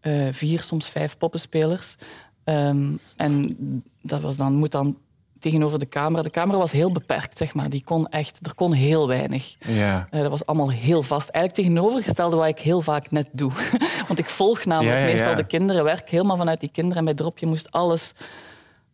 eh, 0.00 0.26
vier, 0.30 0.62
soms 0.62 0.88
vijf 0.88 1.16
poppenspelers. 1.18 1.96
Ehm, 2.44 2.96
en 3.16 3.56
dat 4.02 4.20
was 4.20 4.36
dan, 4.36 4.54
moet 4.54 4.70
dan 4.70 4.98
tegenover 5.38 5.78
de 5.78 5.88
camera... 5.88 6.22
De 6.22 6.30
camera 6.30 6.58
was 6.58 6.72
heel 6.72 6.92
beperkt, 6.92 7.36
zeg 7.36 7.54
maar. 7.54 7.70
Die 7.70 7.84
kon 7.84 8.08
echt... 8.08 8.46
Er 8.46 8.54
kon 8.54 8.72
heel 8.72 9.08
weinig. 9.08 9.54
Ja. 9.66 10.08
Eh, 10.10 10.20
dat 10.20 10.30
was 10.30 10.46
allemaal 10.46 10.70
heel 10.70 11.02
vast. 11.02 11.28
Eigenlijk 11.28 11.68
tegenovergestelde 11.68 12.36
wat 12.36 12.46
ik 12.48 12.58
heel 12.58 12.80
vaak 12.80 13.10
net 13.10 13.28
doe. 13.32 13.52
Want 14.08 14.18
ik 14.18 14.28
volg 14.28 14.64
namelijk 14.64 14.98
Ja, 14.98 15.04
meestal 15.04 15.34
de 15.34 15.46
kinderen, 15.46 15.84
werk 15.84 16.10
helemaal 16.10 16.36
vanuit 16.36 16.60
die 16.60 16.70
kinderen. 16.72 16.98
En 16.98 17.04
bij 17.04 17.14
dropje 17.14 17.46
moest 17.46 17.70
alles 17.70 18.12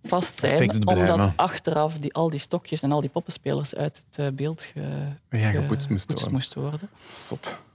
vast 0.03 0.39
zijn. 0.39 0.87
Omdat 0.87 1.31
achteraf 1.37 1.99
die, 1.99 2.15
al 2.15 2.31
die 2.31 2.39
stokjes 2.39 2.83
en 2.83 2.93
al 2.93 3.01
die 3.01 3.11
poppenspelers 3.11 3.75
uit 3.75 4.03
het 4.07 4.19
eh, 4.19 4.33
beeld 4.33 4.63
ge, 4.63 5.13
Ja, 5.31 5.51
gepoetst 5.51 5.91
moest 5.91 6.13
worden. 6.13 6.33
moesten 6.33 6.61
worden. 6.61 6.89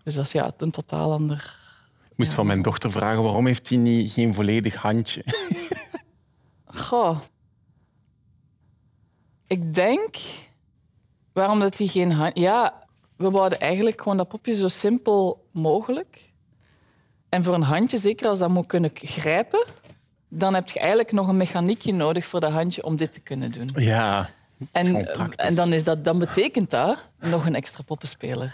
Dus 0.03 0.13
dat 0.13 0.25
is 0.25 0.31
ja, 0.31 0.51
een 0.57 0.71
totaal 0.71 1.11
ander... 1.11 1.61
Ik 2.09 2.19
moest 2.19 2.29
Ja, 2.29 2.35
van 2.35 2.45
mijn 2.45 2.61
dochter 2.61 2.91
vragen 2.91 3.23
waarom 3.23 3.45
heeft 3.45 3.69
hij 3.69 3.77
niet, 3.77 4.11
geen 4.11 4.33
volledig 4.33 4.75
handje. 4.75 5.23
Goh. 6.65 7.19
Ik 9.47 9.73
denk... 9.73 10.15
Waarom 11.33 11.59
dat 11.59 11.77
hij 11.77 11.87
geen 11.87 12.11
hand... 12.11 12.37
Ja, 12.39 12.87
we 13.15 13.29
wouden 13.29 13.59
eigenlijk 13.59 14.01
gewoon 14.01 14.17
dat 14.17 14.27
popje 14.27 14.55
zo 14.55 14.67
simpel 14.67 15.47
mogelijk. 15.51 16.31
En 17.29 17.43
voor 17.43 17.53
een 17.53 17.61
handje, 17.61 17.97
zeker 17.97 18.27
als 18.27 18.39
dat 18.39 18.49
moet 18.49 18.65
kunnen 18.65 18.91
grijpen, 18.93 19.65
dan 20.35 20.53
heb 20.53 20.69
je 20.69 20.79
eigenlijk 20.79 21.11
nog 21.11 21.27
een 21.27 21.37
mechaniekje 21.37 21.93
nodig 21.93 22.25
voor 22.25 22.39
dat 22.39 22.51
handje 22.51 22.83
om 22.83 22.95
dit 22.95 23.13
te 23.13 23.19
kunnen 23.19 23.51
doen. 23.51 23.69
Ja. 23.75 24.29
En, 24.71 25.15
en 25.35 25.55
dan, 25.55 25.73
is 25.73 25.83
dat, 25.83 26.05
dan 26.05 26.19
betekent 26.19 26.69
dat 26.69 27.11
nog 27.19 27.45
een 27.45 27.55
extra 27.55 27.83
poppenspeler. 27.83 28.53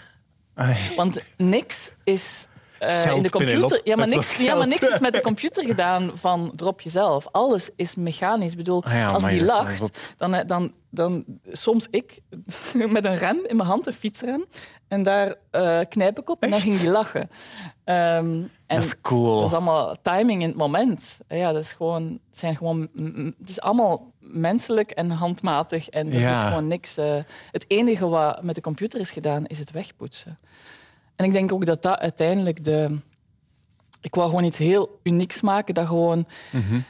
Ai. 0.54 0.76
Want 0.96 1.18
niks 1.36 1.92
is 2.04 2.46
eh, 2.80 3.16
in 3.16 3.22
de 3.22 3.30
computer. 3.30 3.80
Ja 3.84 3.96
maar, 3.96 4.06
niks, 4.06 4.36
ja, 4.36 4.54
maar 4.54 4.66
niks 4.66 4.88
is 4.88 4.98
met 4.98 5.12
de 5.12 5.20
computer 5.20 5.64
gedaan 5.64 6.10
van 6.14 6.52
drop 6.56 6.80
jezelf. 6.80 7.26
Alles 7.30 7.70
is 7.76 7.94
mechanisch. 7.94 8.50
Ik 8.50 8.56
bedoel, 8.56 8.84
Ah 8.84 8.92
ja, 8.92 9.08
als 9.10 9.28
die 9.28 9.44
lacht, 9.44 10.14
dan, 10.16 10.42
dan, 10.46 10.72
dan 10.90 11.24
soms 11.52 11.86
ik 11.90 12.20
met 12.88 13.04
een 13.04 13.16
rem 13.16 13.38
in 13.46 13.56
mijn 13.56 13.68
hand, 13.68 13.86
een 13.86 13.92
fietsrem, 13.92 14.44
en 14.88 15.02
daar 15.02 15.34
eh, 15.50 15.80
knijp 15.88 16.18
ik 16.18 16.30
op 16.30 16.42
en 16.42 16.50
dan 16.50 16.60
ging 16.60 16.78
die 16.78 16.90
lachen. 16.90 17.30
Ehm, 17.84 18.42
en 18.66 18.76
Dat 18.76 18.84
is 18.84 19.00
cool. 19.00 19.36
dat 19.38 19.46
is 19.48 19.54
allemaal 19.54 19.94
timing 20.02 20.42
in 20.42 20.48
het 20.48 20.56
moment. 20.56 21.18
Ja, 21.28 21.52
dat 21.52 21.62
is 21.62 21.72
gewoon, 21.72 22.02
het 22.28 22.38
zijn 22.38 22.56
gewoon, 22.56 22.88
het 23.38 23.48
is 23.48 23.60
allemaal 23.60 24.12
menselijk 24.18 24.90
en 24.90 25.10
handmatig 25.10 25.88
en 25.88 26.12
er 26.12 26.18
Ja. 26.20 26.38
zit 26.40 26.48
gewoon 26.48 26.66
niks. 26.66 26.96
eh, 26.96 27.16
het 27.50 27.64
enige 27.68 28.08
wat 28.08 28.42
met 28.42 28.54
de 28.54 28.60
computer 28.60 29.00
is 29.00 29.10
gedaan, 29.10 29.46
is 29.46 29.58
het 29.58 29.70
wegpoetsen. 29.70 30.38
En 31.20 31.26
ik 31.26 31.32
denk 31.32 31.52
ook 31.52 31.66
dat 31.66 31.82
dat 31.82 31.98
uiteindelijk 31.98 32.64
de. 32.64 32.98
Ik 34.00 34.14
wou 34.14 34.28
gewoon 34.28 34.44
iets 34.44 34.58
heel 34.58 35.00
unieks 35.02 35.40
maken 35.40 35.74
dat 35.74 35.86
gewoon 35.86 36.26
Mhm. 36.52 36.80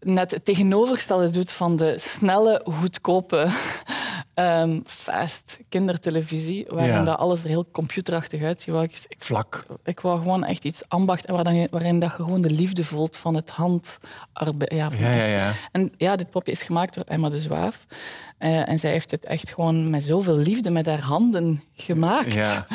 net 0.00 0.30
het 0.30 0.44
tegenovergestelde 0.44 1.30
doet 1.30 1.50
van 1.50 1.76
de 1.76 1.94
snelle, 1.98 2.60
goedkope, 2.64 3.46
ehm, 4.34 4.80
fast 4.84 5.58
kindertelevisie, 5.68 6.66
waarin 6.68 6.92
Ja. 6.92 7.04
dat 7.04 7.18
alles 7.18 7.42
er 7.42 7.48
heel 7.48 7.66
computerachtig 7.72 8.42
uitziet. 8.42 8.74
Ik, 9.08 9.16
Vlak. 9.18 9.66
ik 9.84 10.00
wou 10.00 10.18
gewoon 10.18 10.44
echt 10.44 10.64
iets 10.64 10.82
ambacht 10.88 11.24
en 11.24 11.34
waar 11.34 11.44
dan 11.44 11.56
je- 11.56 11.68
waarin 11.70 11.98
dat 11.98 12.10
je 12.10 12.16
gewoon 12.16 12.40
de 12.40 12.50
liefde 12.50 12.84
voelt 12.84 13.16
van 13.16 13.34
het 13.34 13.50
handarbeid. 13.50 14.72
Ja, 14.72 14.90
Ja, 14.98 15.10
ja, 15.12 15.24
ja. 15.24 15.52
En 15.72 15.92
ja, 15.96 16.16
dit 16.16 16.30
popje 16.30 16.52
is 16.52 16.62
gemaakt 16.62 16.94
door 16.94 17.04
Emma 17.04 17.28
de 17.28 17.38
Zwaaf. 17.38 17.86
Eh, 18.38 18.68
en 18.68 18.78
zij 18.78 18.90
heeft 18.90 19.10
het 19.10 19.24
echt 19.24 19.50
gewoon 19.52 19.90
met 19.90 20.02
zoveel 20.04 20.36
liefde 20.36 20.70
met 20.70 20.86
haar 20.86 21.00
handen 21.02 21.62
gemaakt. 21.74 22.34
Ja. 22.34 22.66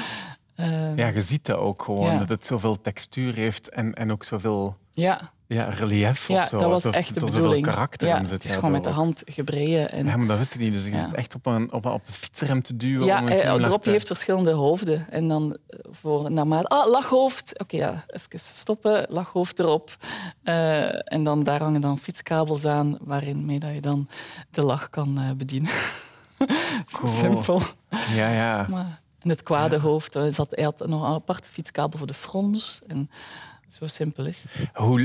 Eh, 0.63 0.95
ja, 0.97 1.07
je 1.07 1.21
ziet 1.21 1.45
dat 1.45 1.57
ook 1.57 1.81
gewoon, 1.83 2.11
Ja. 2.11 2.17
dat 2.17 2.29
het 2.29 2.45
zoveel 2.45 2.81
textuur 2.81 3.33
heeft 3.33 3.69
en, 3.69 3.93
en 3.93 4.11
ook 4.11 4.23
zoveel 4.23 4.77
ja, 4.91 5.31
ja, 5.47 5.69
relief 5.69 6.27
ja 6.27 6.41
of 6.41 6.47
zo. 6.47 6.57
dat 6.57 6.65
was 6.67 6.73
Alsof 6.85 6.93
echt 6.93 7.13
de 7.13 7.19
er 7.19 7.25
bedoeling. 7.25 7.53
zoveel 7.65 7.73
karakter 7.73 8.07
ja, 8.07 8.17
in 8.17 8.23
zit. 8.25 8.31
het 8.33 8.43
is 8.43 8.49
ja, 8.49 8.55
gewoon 8.55 8.71
met 8.71 8.83
de 8.83 8.89
hand 8.89 9.21
gebreien. 9.25 9.91
En, 9.91 10.05
Ja, 10.05 10.17
maar 10.17 10.27
dat 10.27 10.37
wist 10.37 10.53
ik 10.53 10.59
niet. 10.59 10.73
Dus 10.73 10.85
je 10.85 10.91
Ja. 10.91 10.99
zit 10.99 11.13
echt 11.13 11.35
op 11.35 11.45
een, 11.45 11.71
op 11.73 11.85
een, 11.85 11.91
op 11.91 12.01
een 12.07 12.13
fietsrem 12.13 12.61
te 12.61 12.75
duwen. 12.77 13.05
Ja, 13.05 13.19
om 13.19 13.25
een 13.27 13.31
eh, 13.31 13.53
Dropje 13.53 13.79
te- 13.79 13.89
heeft 13.89 14.07
verschillende 14.07 14.51
hoofden. 14.51 15.09
En 15.09 15.27
dan 15.27 15.57
eh, 15.67 15.79
voor 15.91 16.31
naarmate... 16.31 16.67
Ah, 16.67 16.87
lachhoofd. 16.89 17.59
Oké, 17.59 17.77
ja, 17.77 18.03
even 18.07 18.39
stoppen. 18.39 19.05
Lachhoofd 19.09 19.59
erop. 19.59 19.97
Eh, 20.43 21.13
en 21.13 21.23
dan 21.23 21.43
daar 21.43 21.61
hangen 21.61 21.81
dan 21.81 21.97
fietskabels 21.97 22.65
aan, 22.65 22.97
waarin 23.01 23.45
mee 23.45 23.59
dat 23.59 23.73
je 23.73 23.81
dan 23.81 24.07
de 24.51 24.61
lach 24.61 24.89
kan 24.89 25.19
bedienen. 25.37 25.71
Zo 26.87 26.97
Cool. 26.97 27.07
simpel. 27.11 27.61
Ja, 28.15 28.29
ja. 28.29 28.65
Maar, 28.69 29.01
en 29.23 29.29
het 29.29 29.43
kwade 29.43 29.77
hoofd. 29.79 30.17
Zat, 30.29 30.47
hij 30.51 30.63
had 30.63 30.87
nog 30.87 31.01
een 31.07 31.13
aparte 31.13 31.49
fietskabel 31.49 31.97
voor 31.97 32.07
de 32.07 32.13
frons. 32.13 32.81
En 32.87 33.09
zo 33.69 33.87
simpel 33.87 34.25
is 34.25 34.45
het. 34.49 34.67
Hoe 34.73 35.01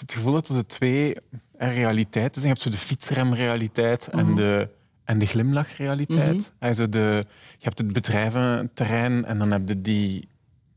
het 0.00 0.12
gevoel 0.12 0.32
dat 0.32 0.48
er 0.48 0.66
twee 0.66 1.16
realiteiten 1.58 2.40
zijn. 2.40 2.54
Je 2.54 2.60
hebt 2.60 2.62
zo 2.62 2.70
de 2.70 2.86
fietsremrealiteit 2.86 4.06
en, 4.08 4.26
Mhm. 4.26 4.34
de, 4.34 4.68
en 5.04 5.18
de 5.18 5.26
glimlachrealiteit. 5.26 6.52
Also 6.58 6.88
de, 6.88 7.26
je 7.58 7.64
hebt 7.64 7.78
het 7.78 7.92
bedrijventerrein 7.92 9.24
en 9.24 9.38
dan 9.38 9.50
heb 9.50 9.68
je 9.68 9.80
die, 9.80 10.28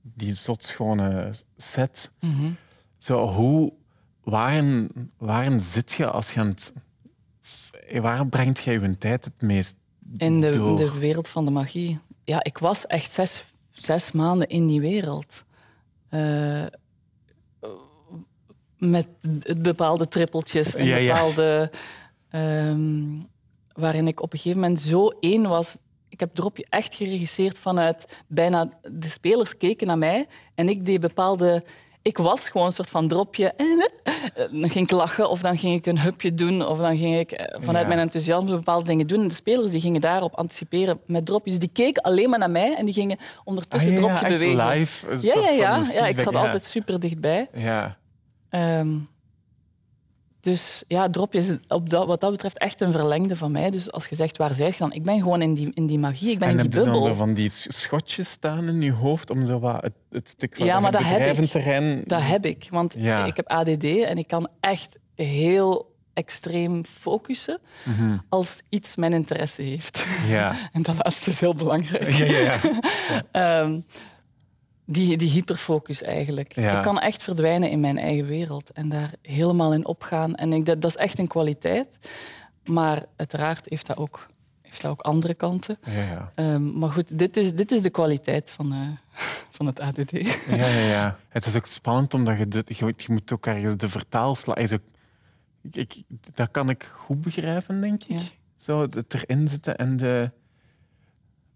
die 0.02 0.34
zotschone 0.34 1.32
set. 1.58 2.12
Mhm. 2.20 2.52
Zo, 2.98 3.28
hoe, 3.28 3.74
waarin, 4.24 4.90
waarin 5.18 5.60
zit 5.60 5.92
je 5.92 6.10
als 6.10 6.32
je 6.32 6.40
aan 6.40 6.48
het... 6.48 6.74
Waar 8.02 8.28
brengt 8.28 8.60
jij 8.64 8.74
je 8.80 8.98
tijd 8.98 9.24
het 9.26 9.42
meest 9.42 9.76
In 10.18 10.42
de, 10.42 10.50
door? 10.50 10.78
de 10.78 10.98
wereld 11.00 11.28
van 11.28 11.46
de 11.46 11.52
magie. 11.52 12.00
Ja, 12.30 12.44
ik 12.44 12.58
was 12.58 12.88
echt 12.88 13.12
zes, 13.12 13.44
zes 13.72 14.12
maanden 14.12 14.48
in 14.48 14.68
die 14.68 14.82
wereld. 14.82 15.44
Eh, 16.10 16.66
met 18.78 19.08
bepaalde 19.58 20.08
trippeltjes 20.08 20.76
en 20.76 20.86
Ja, 20.86 20.96
ja. 20.96 21.14
bepaalde... 21.14 21.72
ehm, 22.30 23.22
waarin 23.74 24.08
ik 24.08 24.22
op 24.22 24.34
een 24.34 24.40
gegeven 24.40 24.62
moment 24.62 24.80
zo 24.80 25.08
één 25.08 25.48
was. 25.48 25.78
Ik 26.10 26.20
heb 26.20 26.34
Dropje 26.34 26.66
echt 26.70 26.96
geregisseerd 26.96 27.58
vanuit 27.58 28.24
bijna... 28.28 28.72
De 28.92 29.10
spelers 29.10 29.58
keken 29.58 29.88
naar 29.88 29.98
mij 29.98 30.28
en 30.56 30.70
ik 30.70 30.86
deed 30.86 31.00
bepaalde... 31.00 31.64
Ik 32.02 32.18
was 32.18 32.50
gewoon 32.50 32.68
een 32.68 32.74
soort 32.74 32.90
van 32.90 33.08
dropje. 33.08 33.52
Eh, 34.34 34.46
Dan 34.52 34.70
ging 34.70 34.86
ik 34.86 34.92
lachen 34.92 35.30
of 35.30 35.42
dan 35.42 35.58
ging 35.58 35.76
ik 35.76 35.86
een 35.86 36.00
hupje 36.00 36.34
doen 36.34 36.66
of 36.68 36.78
dan 36.78 36.98
ging 36.98 37.20
ik 37.20 37.32
eh, 37.32 37.56
vanuit 37.62 37.82
Ja. 37.84 37.88
mijn 37.88 38.00
enthousiasme 38.00 38.50
bepaalde 38.56 38.86
dingen 38.86 39.08
doen. 39.08 39.22
En 39.22 39.28
de 39.28 39.34
spelers 39.34 39.72
die 39.72 39.82
gingen 39.82 40.02
daarop 40.02 40.36
anticiperen 40.36 41.00
met 41.06 41.26
dropjes. 41.26 41.60
Die 41.60 41.70
keken 41.74 42.04
alleen 42.04 42.30
maar 42.30 42.40
naar 42.40 42.50
mij 42.50 42.76
en 42.76 42.86
die 42.86 42.94
gingen 42.94 43.18
ondertussen 43.44 43.92
Ah, 43.96 44.00
ja, 44.02 44.18
dropje 44.18 44.38
bewegen. 44.38 44.68
live. 44.70 45.08
een 45.10 45.20
ja, 45.22 45.32
soort 45.34 45.58
ja, 45.58 45.84
van 45.84 45.94
ja, 45.94 46.00
ja. 46.00 46.08
Ik 46.08 46.20
zat 46.20 46.36
altijd 46.36 46.64
super 46.64 47.00
dichtbij. 47.00 47.48
Ja, 47.54 47.98
Ehm, 48.50 48.98
Dus 50.42 50.84
ja, 50.88 51.10
dropje 51.10 51.40
is 51.40 51.56
op 51.68 51.90
dat, 51.90 52.06
wat 52.08 52.22
dat 52.22 52.32
betreft 52.32 52.58
echt 52.58 52.82
een 52.82 52.92
verlengde 52.92 53.36
van 53.36 53.52
mij. 53.52 53.70
Dus 53.70 53.92
als 53.92 54.08
je 54.08 54.16
zegt, 54.16 54.38
waar 54.38 54.58
je 54.64 54.74
dan? 54.78 54.92
Ik 54.94 55.04
ben 55.04 55.20
gewoon 55.22 55.42
in 55.42 55.54
die, 55.54 55.72
in 55.74 55.86
die 55.86 56.00
magie, 56.00 56.32
ik 56.32 56.40
ben 56.40 56.48
en 56.48 56.54
in 56.54 56.60
heb 56.60 56.72
die 56.72 56.80
je 56.80 56.86
dan 56.86 56.94
bubbel. 56.94 57.10
zo 57.12 57.18
van 57.18 57.34
die 57.34 57.50
schotjes 57.50 58.30
staan 58.30 58.68
in 58.68 58.82
je 58.82 58.92
hoofd 58.92 59.30
om 59.30 59.46
zo 59.46 59.60
wat 59.60 59.82
het, 59.82 59.94
het 60.10 60.30
stuk 60.30 60.56
van 60.56 60.66
Ja, 60.66 60.74
het 60.74 60.82
maar 60.82 60.92
dat 60.92 61.02
heb 61.02 61.12
ik. 61.12 61.18
bedrijventerrein... 61.18 62.02
Dat 62.06 62.22
heb 62.24 62.46
ik, 62.46 62.68
want 62.70 62.96
Ja. 62.98 63.26
ik 63.26 63.36
heb 63.36 63.48
ADD 63.48 63.84
en 63.84 64.18
ik 64.18 64.28
kan 64.28 64.48
echt 64.60 64.98
heel 65.16 65.88
extreem 66.14 66.84
focussen 66.84 67.60
Mhm. 67.86 68.18
als 68.30 68.62
iets 68.70 68.96
mijn 68.96 69.14
interesse 69.14 69.62
heeft. 69.62 70.06
Ja. 70.28 70.56
En 70.74 70.82
dat 70.82 70.96
laatste 71.04 71.30
is 71.30 71.40
heel 71.40 71.56
belangrijk. 71.56 72.10
Ja, 72.10 72.26
ja, 72.26 72.40
ja. 72.40 72.56
Ehm, 73.62 73.80
die, 74.92 75.18
die 75.18 75.30
hyperfocus 75.30 76.02
eigenlijk. 76.02 76.54
Ja. 76.56 76.78
Ik 76.78 76.82
kan 76.84 77.00
echt 77.00 77.24
verdwijnen 77.24 77.70
in 77.70 77.80
mijn 77.80 77.98
eigen 77.98 78.26
wereld 78.26 78.72
en 78.72 78.90
daar 78.90 79.14
helemaal 79.22 79.74
in 79.74 79.86
opgaan. 79.86 80.36
En 80.36 80.54
ik, 80.54 80.66
dat, 80.66 80.82
dat 80.82 80.90
is 80.92 80.98
echt 80.98 81.20
een 81.20 81.28
kwaliteit. 81.28 81.98
Maar 82.64 83.04
uiteraard 83.16 83.66
heeft 83.70 83.86
dat 83.88 83.98
ook, 83.98 84.28
heeft 84.62 84.82
dat 84.82 84.92
ook 84.92 85.02
andere 85.02 85.34
kanten. 85.34 85.78
ja, 85.86 85.92
ja. 86.02 86.32
Ehm, 86.36 86.80
maar 86.80 86.90
goed, 86.90 87.18
dit 87.20 87.38
is, 87.38 87.54
dit 87.54 87.72
is 87.72 87.82
de 87.82 87.90
kwaliteit 87.90 88.50
van, 88.50 88.72
eh, 88.74 88.80
van 89.58 89.66
het 89.66 89.80
ADD. 89.80 90.12
Ja, 90.50 90.56
ja, 90.56 90.68
ja. 90.68 91.18
Het 91.30 91.46
is 91.46 91.56
ook 91.56 91.66
spannend 91.66 92.14
omdat 92.14 92.38
je, 92.38 92.48
dit, 92.48 92.78
je, 92.78 92.86
moet- 92.86 93.04
je 93.04 93.12
moet 93.12 93.34
ook 93.34 93.46
ergens 93.46 93.78
de 93.78 93.90
vertaalslag. 93.90 94.56
is 94.56 94.74
ook- 94.74 94.82
Ik, 95.62 95.76
ik, 95.76 96.04
dat 96.34 96.52
kan 96.52 96.70
ik 96.70 96.84
goed 96.96 97.22
begrijpen, 97.22 97.82
denk 97.82 98.04
ik. 98.04 98.20
Zo 98.56 98.82
het 98.82 99.14
erin 99.14 99.48
zitten 99.48 99.76
en 99.78 99.98
de. 99.98 100.32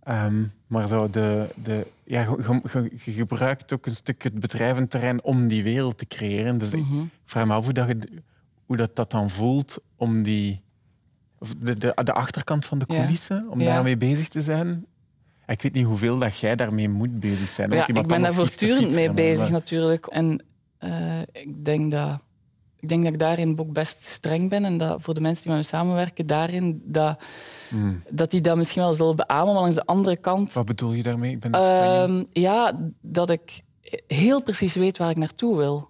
Ehm, 0.03 0.43
maar 0.67 0.88
zo 0.88 1.10
de. 1.10 1.48
de 1.63 1.88
ja, 2.03 2.22
je, 2.22 2.62
je- 2.74 2.89
je 3.05 3.12
gebruikt 3.12 3.74
ook 3.74 3.86
een 3.86 3.95
stuk 3.95 4.24
het 4.24 4.39
bedrijventerrein 4.39 5.24
om 5.24 5.48
die 5.48 5.63
wereld 5.63 5.98
te 5.98 6.05
creëren. 6.07 6.57
Dus 6.57 6.72
ik 6.72 6.79
Mhm. 6.79 7.03
vraag 7.25 7.45
me 7.45 7.53
af 7.53 7.63
hoe 7.63 7.74
dat, 7.74 7.88
je, 7.88 8.00
hoe 8.65 8.77
dat, 8.77 8.95
dat 8.95 9.12
dan 9.12 9.29
voelt 9.29 9.77
om 9.95 10.24
die. 10.24 10.62
De, 11.60 11.77
de, 11.77 11.95
de 12.03 12.13
achterkant 12.13 12.65
van 12.65 12.77
de 12.77 12.86
Ja. 12.88 12.95
coulissen, 12.95 13.45
om 13.50 13.63
daarmee 13.63 13.98
bezig 13.98 14.27
te 14.27 14.41
zijn. 14.41 14.86
Ik 15.48 15.62
weet 15.62 15.74
niet 15.74 15.86
hoeveel 15.86 16.17
dat 16.17 16.38
jij 16.38 16.55
daarmee 16.55 16.89
moet 16.89 17.19
bezig 17.19 17.50
zijn. 17.50 17.72
Ja, 17.72 17.88
ik 17.88 18.07
ben 18.07 18.22
daar 18.22 18.33
voortdurend 18.33 18.93
mee 18.95 19.12
bezig 19.12 19.41
maar- 19.43 19.51
natuurlijk. 19.51 20.05
En 20.05 20.43
eh, 20.77 21.19
ik, 21.31 21.65
denk 21.65 21.91
dat, 21.91 22.24
ik 22.84 22.90
denk 22.90 23.04
dat 23.04 23.13
ik 23.13 23.20
daarin 23.20 23.60
ook 23.60 23.74
best 23.74 24.02
streng 24.04 24.50
ben. 24.50 24.66
En 24.66 24.78
dat 24.78 25.02
voor 25.02 25.13
de 25.13 25.22
mensen 25.22 25.44
die 25.44 25.54
met 25.54 25.62
me 25.62 25.68
samenwerken, 25.68 26.28
daarin, 26.28 26.82
dat, 26.86 27.24
Hmm. 27.70 28.02
dat 28.10 28.32
die 28.32 28.42
dat 28.42 28.58
misschien 28.58 28.82
wel 28.82 28.94
zullen 28.94 29.16
beamen. 29.16 29.54
Maar 29.54 29.62
langs 29.62 29.75
de 29.75 29.86
andere 29.86 30.16
kant, 30.16 30.54
Wat 30.54 30.66
bedoel 30.66 30.94
je 30.94 31.04
daarmee? 31.04 31.32
Ik 31.32 31.40
ben 31.40 31.52
streng 31.54 31.82
ehm, 31.82 32.24
ja, 32.44 32.80
dat 33.02 33.30
ik 33.30 33.62
heel 34.08 34.42
precies 34.44 34.75
weet 34.75 34.98
waar 34.98 35.10
ik 35.10 35.18
naartoe 35.18 35.58
wil. 35.58 35.90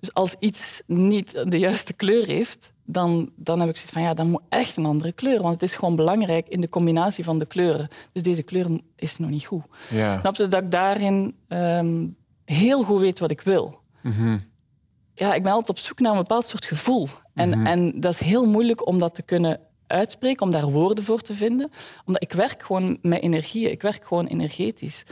Dus 0.00 0.14
als 0.14 0.34
iets 0.38 0.82
niet 0.86 1.50
de 1.50 1.58
juiste 1.58 1.92
kleur 1.92 2.26
heeft, 2.26 2.72
dan, 2.84 3.30
dan 3.36 3.60
heb 3.60 3.68
ik 3.68 3.76
zoiets 3.76 3.92
van 3.92 4.02
ja, 4.02 4.14
dan 4.14 4.30
moet 4.30 4.42
echt 4.48 4.76
een 4.76 4.86
andere 4.86 5.12
kleur. 5.12 5.42
Want 5.42 5.54
het 5.54 5.62
is 5.62 5.74
gewoon 5.76 5.96
belangrijk 5.96 6.48
in 6.48 6.60
de 6.60 6.68
combinatie 6.68 7.24
van 7.24 7.38
de 7.38 7.46
kleuren. 7.46 7.88
Dus 8.12 8.22
deze 8.22 8.42
kleur 8.42 8.80
is 8.96 9.16
nog 9.18 9.30
niet 9.30 9.46
goed. 9.46 9.64
Ja. 9.90 10.20
Snap 10.20 10.36
je 10.36 10.48
dat 10.48 10.62
ik 10.62 10.70
daarin 10.70 11.34
ehm, 11.48 12.06
heel 12.44 12.82
goed 12.82 13.00
weet 13.00 13.18
wat 13.18 13.30
ik 13.30 13.40
wil? 13.40 13.80
Mhm. 14.02 14.38
Ja, 15.18 15.34
ik 15.34 15.42
ben 15.42 15.52
altijd 15.52 15.70
op 15.70 15.78
zoek 15.84 16.00
naar 16.00 16.12
een 16.12 16.18
bepaald 16.18 16.46
soort 16.46 16.64
gevoel. 16.64 17.08
En, 17.34 17.48
Mhm. 17.48 17.66
en 17.66 18.00
dat 18.00 18.12
is 18.12 18.20
heel 18.20 18.44
moeilijk 18.44 18.86
om 18.86 18.98
dat 18.98 19.14
te 19.14 19.22
kunnen 19.22 19.60
uitspreken, 19.86 20.46
om 20.46 20.50
daar 20.52 20.70
woorden 20.70 21.04
voor 21.04 21.20
te 21.20 21.34
vinden. 21.34 21.70
Omdat 22.04 22.22
ik 22.22 22.32
werk 22.32 22.62
gewoon 22.62 22.98
met 23.02 23.22
energie, 23.22 23.70
ik 23.70 23.82
werk 23.82 24.04
gewoon 24.06 24.26
energetisch. 24.26 25.02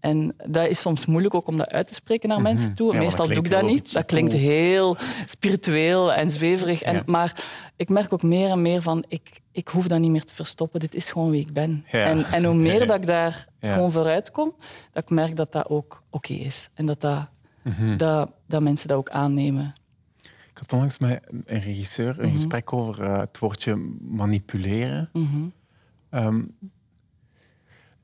En 0.00 0.34
dat 0.46 0.66
is 0.66 0.80
soms 0.80 1.06
moeilijk 1.06 1.34
ook 1.34 1.46
om 1.46 1.56
dat 1.56 1.68
uit 1.70 1.86
te 1.86 1.94
spreken 1.94 2.28
naar 2.28 2.40
mensen 2.40 2.74
toe. 2.74 2.86
Mhm. 2.86 2.94
Ja, 2.96 3.02
maar 3.02 3.10
Meestal 3.16 3.26
doe 3.34 3.44
ik 3.44 3.50
dat 3.50 3.62
niet. 3.62 3.92
Dat 3.92 4.04
klinkt 4.06 4.32
heel 4.32 4.96
spiritueel 5.26 6.12
en 6.12 6.30
zweverig. 6.30 6.82
En, 6.82 6.94
Ja. 6.94 7.02
Maar 7.06 7.44
ik 7.76 7.88
merk 7.88 8.12
ook 8.12 8.22
meer 8.22 8.50
en 8.50 8.62
meer 8.62 8.82
van, 8.82 9.04
ik, 9.08 9.40
ik 9.52 9.68
hoef 9.68 9.86
dat 9.88 9.98
niet 9.98 10.10
meer 10.10 10.24
te 10.24 10.34
verstoppen. 10.34 10.80
Dit 10.80 10.94
is 10.94 11.10
gewoon 11.10 11.30
wie 11.30 11.40
ik 11.40 11.52
ben. 11.52 11.84
Ja. 11.90 12.04
En, 12.04 12.24
en 12.24 12.44
hoe 12.44 12.54
meer 12.54 12.86
dat 12.86 12.96
ik 12.96 13.06
daar 13.06 13.46
gewoon 13.60 13.92
vooruit 13.92 14.30
kom, 14.30 14.54
dat 14.92 15.02
ik 15.02 15.10
merk 15.10 15.36
dat 15.36 15.52
dat 15.52 15.68
ook 15.68 16.02
oké 16.10 16.32
is. 16.32 16.68
En 16.74 16.86
dat, 16.86 17.00
dat, 17.00 17.28
Mhm. 17.62 17.96
dat, 17.96 18.32
dat 18.46 18.62
mensen 18.62 18.88
dat 18.88 18.96
ook 18.96 19.10
aannemen. 19.10 19.72
Ik 20.22 20.58
had 20.58 20.72
onlangs 20.72 20.98
met 20.98 21.26
een 21.44 21.60
regisseur 21.60 22.18
een 22.18 22.24
Mhm. 22.24 22.32
gesprek 22.34 22.72
over 22.72 23.02
eh, 23.02 23.18
het 23.18 23.38
woordje 23.38 23.76
manipuleren. 24.08 25.08
Mhm. 25.12 25.46
Ehm, 26.10 26.42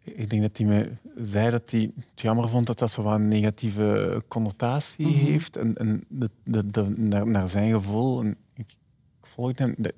ik 0.04 0.30
denk 0.30 0.42
dat 0.42 0.56
hij 0.56 0.66
me 0.66 0.90
zei 1.24 1.50
dat 1.50 1.70
hij 1.70 1.80
het 2.10 2.20
jammer 2.20 2.48
vond 2.48 2.66
dat 2.66 2.78
dat 2.78 2.90
zo 2.90 3.04
een 3.06 3.28
negatieve 3.28 4.22
connotatie 4.28 5.06
heeft. 5.06 5.56
En, 5.56 5.76
en 5.76 6.04
de, 6.08 6.30
de, 6.44 6.70
de- 6.70 6.94
naar, 6.96 7.26
naar 7.26 7.48
zijn 7.48 7.70
gevoel. 7.72 8.20
En 8.22 8.36
ik, 8.54 8.70
ik 9.20 9.26
volg 9.26 9.58
hem. 9.58 9.74
Dat, 9.78 9.92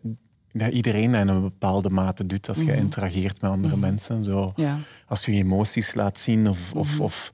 dat 0.53 0.73
iedereen 0.73 1.15
in 1.15 1.29
een 1.29 1.41
bepaalde 1.43 1.91
mate 1.91 2.27
doet 2.27 2.49
als 2.49 2.59
je 2.59 2.77
interageert 2.77 3.41
met 3.41 3.51
andere 3.51 3.77
mensen. 3.77 4.25
Zo. 4.25 4.53
Ja. 4.57 4.79
als 5.07 5.25
je 5.25 5.33
je 5.33 5.43
emoties 5.43 5.95
laat 5.95 6.19
zien 6.19 6.49
of, 6.49 6.75
of, 6.75 7.01
of 7.01 7.33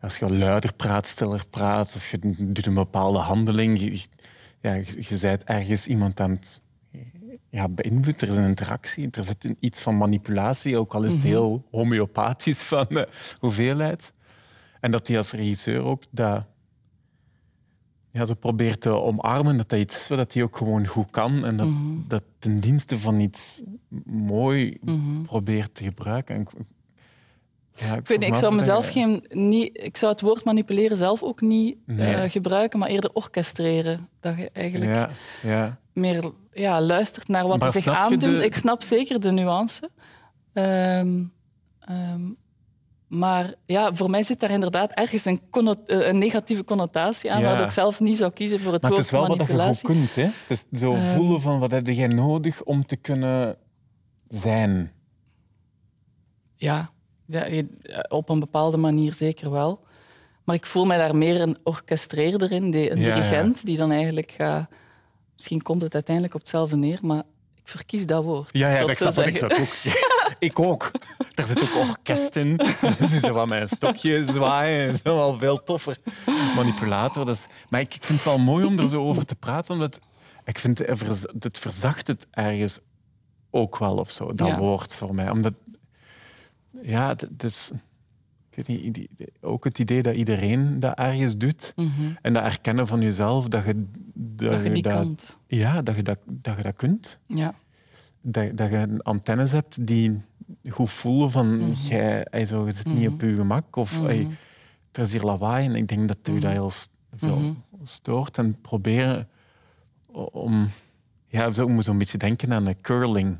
als 0.00 0.16
je 0.16 0.30
luider 0.32 0.74
praat, 0.74 1.06
stiller 1.06 1.44
praat 1.50 1.94
of 1.96 2.10
je 2.10 2.18
doet 2.38 2.66
een 2.66 2.74
bepaalde 2.74 3.18
handeling. 3.18 3.80
Je, 3.80 4.02
ja, 4.60 4.72
je, 4.74 4.84
je 5.08 5.18
bent 5.20 5.44
ergens 5.44 5.86
iemand 5.86 6.20
aan 6.20 6.30
het 6.30 6.60
ja, 7.50 7.68
beïnvloeden. 7.68 8.28
Er 8.28 8.28
is 8.28 8.36
een 8.36 8.48
interactie, 8.48 9.08
er 9.10 9.24
zit 9.24 9.44
een- 9.44 9.56
iets 9.60 9.80
van 9.80 9.96
manipulatie, 9.96 10.76
ook 10.78 10.94
al 10.94 11.02
is 11.02 11.12
het 11.12 11.20
Mhm. 11.22 11.28
heel 11.30 11.64
homeopathisch 11.70 12.62
van 12.62 12.86
de 12.88 13.08
hoeveelheid. 13.38 14.12
En 14.80 14.90
dat 14.90 15.06
hij 15.08 15.16
als 15.16 15.32
regisseur 15.32 15.82
ook 15.82 16.02
dat 16.10 16.46
ja, 18.12 18.24
zo 18.24 18.34
probeert 18.34 18.80
te 18.80 18.90
omarmen, 18.90 19.56
dat 19.56 19.68
dat 19.68 19.78
iets 19.78 19.96
is 19.96 20.08
wat 20.08 20.32
hij 20.34 20.42
ook 20.42 20.56
gewoon 20.56 20.86
goed 20.86 21.10
kan 21.10 21.44
en 21.44 21.56
dat, 21.56 21.66
Mhm. 21.68 21.98
dat 22.08 22.22
ten 22.38 22.60
dienste 22.60 22.98
van 22.98 23.20
iets 23.20 23.62
mooi 24.06 24.78
Mhm. 24.80 25.22
probeert 25.22 25.74
te 25.74 25.84
gebruiken. 25.84 26.34
En 26.34 26.40
ik, 26.40 26.48
ja, 27.74 27.96
Ik, 28.18 28.34
zou 28.36 28.54
mezelf 28.54 28.88
geen, 28.88 29.24
niet, 29.28 29.70
ik 29.82 29.96
zou 29.96 30.12
het 30.12 30.20
woord 30.20 30.44
manipuleren 30.44 30.96
zelf 30.96 31.22
ook 31.22 31.40
niet 31.40 31.76
Nee. 31.86 32.14
eh, 32.14 32.30
gebruiken, 32.30 32.78
maar 32.78 32.88
eerder 32.88 33.10
orchestreren. 33.12 34.08
Dat 34.20 34.36
je 34.36 34.50
eigenlijk 34.52 34.92
Ja, 34.94 35.08
ja. 35.42 35.78
meer 35.92 36.30
ja, 36.52 36.80
luistert 36.80 37.28
naar 37.28 37.46
wat 37.46 37.58
Maar 37.58 37.66
er 37.68 37.72
zich 37.74 37.86
aandoet. 37.86 38.20
de- 38.20 38.44
Ik 38.44 38.54
snap 38.54 38.82
zeker 38.82 39.20
de 39.20 39.30
nuance. 39.30 39.90
Ehm, 40.52 41.24
ehm, 41.80 42.20
maar 43.08 43.54
ja, 43.66 43.94
voor 43.94 44.10
mij 44.10 44.22
zit 44.22 44.40
daar 44.40 44.50
inderdaad 44.50 44.92
ergens 44.92 45.24
een, 45.24 45.40
eh, 45.86 46.06
een 46.06 46.18
negatieve 46.18 46.64
connotatie 46.64 47.32
aan, 47.32 47.40
Ja. 47.40 47.46
waardoor 47.46 47.64
ik 47.64 47.70
zelf 47.72 48.00
niet 48.00 48.16
zou 48.16 48.32
kiezen 48.32 48.60
voor 48.60 48.72
het 48.72 48.82
Maar 48.82 48.90
het 48.92 49.00
woord 49.10 49.12
is 49.12 49.18
wel 49.28 49.38
wat 49.38 49.48
je 49.48 49.54
goed 49.54 49.56
manipulatie. 49.56 49.86
kunt. 49.86 50.14
Hè? 50.14 50.22
Het 50.46 50.50
is 50.72 50.80
zo 50.80 50.94
Ehm. 50.94 51.16
voelen 51.16 51.40
van 51.40 51.58
wat 51.58 51.70
heb 51.70 51.86
jij 51.86 52.06
nodig 52.08 52.62
om 52.62 52.86
te 52.86 52.96
kunnen 52.96 53.56
zijn. 54.28 54.92
Ja, 56.56 56.90
ja, 57.30 57.64
op 58.08 58.28
een 58.28 58.40
bepaalde 58.40 58.76
manier 58.76 59.12
zeker 59.14 59.50
wel. 59.50 59.80
Maar 60.44 60.56
ik 60.56 60.66
voel 60.66 60.84
mij 60.84 60.98
daar 60.98 61.16
meer 61.16 61.40
een 61.40 61.58
orchestreerder 61.62 62.52
in, 62.52 62.62
een 62.62 62.72
Ja, 62.72 62.80
ja. 62.88 62.94
dirigent, 62.94 63.64
die 63.66 63.76
dan 63.76 63.90
eigenlijk 63.90 64.30
gaat... 64.36 64.68
Misschien 65.34 65.62
komt 65.62 65.82
het 65.82 65.94
uiteindelijk 65.94 66.34
op 66.34 66.40
hetzelfde 66.40 66.76
neer, 66.76 66.98
maar 67.02 67.22
ik 67.54 67.68
verkies 67.68 68.06
dat 68.06 68.24
woord. 68.24 68.48
Ja, 68.52 68.68
Ik 68.68 68.80
ja 68.80 68.86
dat 68.86 68.96
snap 68.96 69.26
ik. 69.26 69.36
Zat 69.36 69.60
ook. 69.60 69.68
ik 70.38 70.58
ook. 70.58 70.90
Er 71.34 71.46
zit 71.46 71.62
ook 71.62 71.76
orkest 71.88 72.36
in. 72.36 72.56
Dat 72.56 73.00
is 73.00 73.20
zo 73.26 73.32
van 73.32 73.48
mijn 73.48 73.68
stokje 73.68 74.24
zwaaien. 74.24 74.86
Dat 74.86 74.94
is 74.94 75.02
wel 75.02 75.38
veel 75.38 75.62
toffer. 75.64 75.96
Manipulator. 76.56 77.24
Dat 77.24 77.36
is... 77.36 77.46
Maar 77.68 77.80
ik 77.80 77.96
vind 78.00 78.18
het 78.18 78.24
wel 78.24 78.38
mooi 78.38 78.64
om 78.64 78.78
er 78.78 78.88
zo 78.88 79.02
over 79.02 79.24
te 79.26 79.34
praten, 79.34 79.72
omdat 79.74 80.00
ik 80.44 80.58
vind 80.58 80.78
het, 80.78 81.58
verzacht 81.58 82.06
het 82.06 82.26
ergens 82.30 82.78
ook 83.50 83.78
wel 83.78 83.96
of 83.96 84.10
zo, 84.10 84.32
dat 84.32 84.48
Ja. 84.48 84.58
woord 84.58 84.94
voor 84.96 85.14
mij. 85.14 85.30
Omdat, 85.30 85.52
ja, 86.82 87.14
is... 87.44 87.70
Ik 88.50 88.66
weet 88.66 88.82
niet, 88.82 88.94
die- 88.94 89.10
ook 89.40 89.64
het 89.64 89.78
idee 89.78 90.02
dat 90.02 90.14
iedereen 90.14 90.80
dat 90.80 90.98
ergens 90.98 91.36
doet. 91.36 91.72
Mhm. 91.76 92.12
En 92.22 92.32
dat 92.32 92.42
erkennen 92.44 92.86
van 92.86 93.00
jezelf, 93.00 93.48
dat 93.48 93.64
je 93.64 93.84
dat, 94.14 94.50
Dat 94.50 94.58
je. 94.64 94.72
Ja, 95.46 95.82
dat 95.82 95.96
je 95.96 96.02
dat, 96.02 96.18
dat 96.26 96.56
je 96.56 96.62
dat 96.62 96.76
kunt. 96.76 97.18
Ja. 97.26 97.54
Dat, 98.20 98.56
dat 98.56 98.70
je 98.70 98.98
antennes 99.02 99.52
hebt 99.52 99.86
die 99.86 100.20
goed 100.68 100.90
voelen 100.90 101.30
van... 101.30 101.56
Mhm. 101.56 101.70
jij, 101.70 102.26
je 102.30 102.46
zit 102.68 102.84
niet 102.86 102.96
Mhm. 103.04 103.12
op 103.12 103.20
je 103.20 103.34
gemak. 103.34 103.76
Of 103.76 104.00
Mhm. 104.02 104.30
er 104.92 105.02
is 105.02 105.12
hier 105.12 105.22
lawaai. 105.22 105.66
En 105.66 105.74
ik 105.74 105.88
denk 105.88 106.08
dat 106.08 106.18
u 106.28 106.32
Mhm. 106.32 106.40
dat 106.40 106.50
heel 106.52 106.70
veel 107.16 107.38
Mhm. 107.38 107.52
stoort. 107.84 108.38
En 108.38 108.60
proberen 108.60 109.28
om... 110.32 110.68
Ja, 111.26 111.50
zo, 111.50 111.68
moet 111.68 111.84
zo'n 111.84 111.98
beetje 111.98 112.18
denken 112.18 112.52
aan 112.52 112.64
de 112.64 112.76
curling. 112.80 113.38